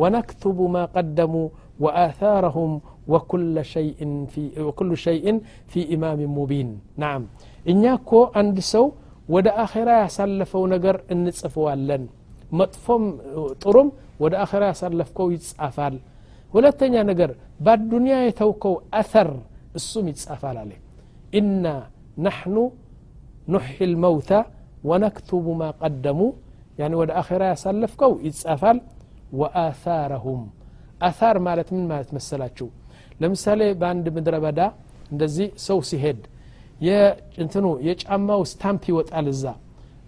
ونكتب 0.00 0.58
ما 0.74 0.84
قدموا 0.96 1.46
وآثارهم 1.84 2.70
ወኩሉ 4.66 4.90
ሸይእን 5.04 5.36
ፊ 5.70 5.82
ኢማም 5.94 6.20
ሙቢን 6.36 6.70
ናም 7.02 7.22
እኛ 7.72 7.82
እኮ 7.98 8.10
አንድ 8.40 8.56
ሰው 8.72 8.86
ወደ 9.34 9.46
አኼራ 9.64 9.90
ያሳለፈው 10.04 10.62
ነገር 10.74 10.96
እንጽፈዋለን 11.14 12.02
መጥፎም 12.60 13.04
ጥሩም 13.62 13.88
ወደ 14.24 14.34
አኼራ 14.44 14.62
ያሳለፍከው 14.72 15.28
ይጻፋል 15.36 15.94
ሁለተኛ 16.54 16.94
ነገር 17.10 17.30
በአዱንያ 17.66 18.16
የተውከው 18.26 18.74
አተር 19.00 19.30
እሱም 19.80 20.06
ይጻፋል 20.12 20.58
አለ 20.62 20.72
ኢና 21.40 21.64
ናሕኑ 22.26 22.56
ኑሒ 23.54 23.78
ልመውታ 23.92 24.30
ወነክቱቡ 24.90 25.46
ማ 25.60 25.70
ቀደሙ 25.82 26.20
ያኒ 26.80 26.94
ወደ 27.00 27.10
አኼራ 27.20 27.42
ያሳለፍከው 27.52 28.12
ይጻፋል 28.26 28.78
ወአታረሁም 29.40 30.42
አታር 31.06 31.36
ማለት 31.46 31.68
ምን 31.74 31.84
ማለት 31.90 32.10
መሰላችሁ 32.16 32.68
ለምሳሌ 33.22 33.60
በአንድ 33.80 34.06
ምድረ 34.16 34.36
በዳ 34.44 34.60
እንደዚህ 35.12 35.48
ሰው 35.66 35.78
ሲሄድ 35.88 36.20
የእንትኑ 36.86 37.66
የጫማው 37.88 38.40
ስታምፕ 38.50 38.84
ይወጣል 38.92 39.28
እዛ 39.32 39.44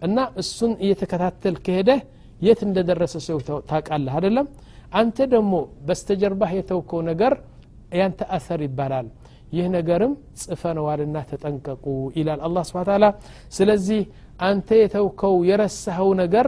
እና 0.07 0.19
እሱን 0.43 0.73
እየተከታተል 0.85 1.57
ከሄደህ 1.67 2.01
የት 2.41 2.61
እንደደረሰ 2.67 3.15
ሰው 3.29 3.39
ታውቃለህ 3.71 4.17
አደለም 4.19 4.49
አንተ 5.01 5.27
ደግሞ 5.33 5.55
በስተጀርባህ 5.87 6.51
የተውከው 6.59 7.01
ነገር 7.11 7.33
ያንተ 7.99 8.21
አሰር 8.37 8.61
ይባላል 8.67 9.07
ይህ 9.53 9.67
ነገርም 9.75 10.13
ጽፈነዋልና 10.43 11.19
ተጠንቀቁ 11.31 11.85
ይላል 12.19 12.41
አላህ 12.47 12.63
ስብን 12.71 12.85
ታላ 12.89 13.05
ስለዚህ 13.57 14.01
አንተ 14.40 14.70
የተውከው 14.82 15.36
የረሳኸው 15.50 16.10
ነገር 16.22 16.48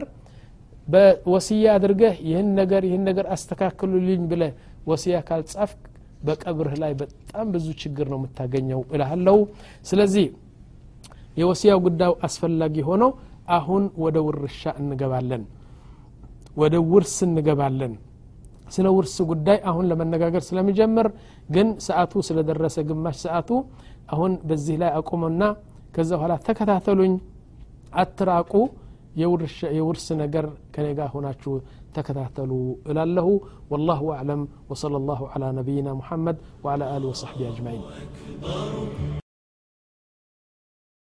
በወስያ 0.88 1.66
አድርገህ 1.76 2.16
ይህን 2.30 2.50
ነገር 2.60 2.84
ይህን 2.88 3.04
ነገር 3.10 3.26
አስተካክሉልኝ 3.36 4.24
ብለ 4.32 4.44
ወስያ 4.90 5.20
ካልጻፍክ 5.28 5.82
በቀብርህ 6.26 6.76
ላይ 6.84 6.92
በጣም 7.00 7.46
ብዙ 7.54 7.68
ችግር 7.82 8.08
ነው 8.12 8.18
የምታገኘው 8.20 8.82
እልሃለሁ። 8.96 9.38
ስለዚህ 9.90 10.26
የወስያው 11.38 11.80
ጉዳዩ 11.86 12.12
አስፈላጊ 12.28 12.76
ሆነው 12.90 13.12
አሁን 13.58 13.84
ወደ 14.04 14.18
ውርሻ 14.28 14.62
እንገባለን። 14.82 15.44
ወደ 16.58 16.76
ውርስ 16.92 17.16
እንገባለን። 17.28 17.94
ስለ 18.68 18.88
ውርስ 18.98 19.16
ጉዳይ 19.32 19.58
አሁን 19.70 19.86
ለመነጋገር 19.90 20.44
ስለሚጀምር 20.48 21.08
ግን 21.56 21.68
ሰዓቱ 21.88 22.14
ስለደረሰ 22.28 22.78
ግማሽ 22.90 23.18
ሰዓቱ 23.26 23.50
አሁን 24.14 24.32
በዚህ 24.50 24.76
ላይ 24.82 24.92
አቁመና 25.00 25.42
ከዛ 25.96 26.10
በኋላ 26.18 26.34
ተከታተሉኝ 26.48 27.14
አትራቁ 27.96 28.54
የውርስ 29.72 30.08
ነገር 30.22 30.46
ከኔ 30.76 30.88
ጋር 30.98 31.10
ሆናችሁ 31.16 31.54
ተከታተሉ 31.98 32.52
እላለሁ 32.92 33.28
ወላሁ 33.72 34.02
አዕለም 34.16 34.42
ወሰለ 34.72 35.04
ላሁ 35.10 35.30
ላ 35.44 35.52
ነቢይና 35.60 35.92
ሙሐመድ 36.00 36.40
ወላ 36.66 36.90
አሊ 36.96 37.06
ወሰሕቢ 37.12 37.42
አጅማዒን 37.52 37.84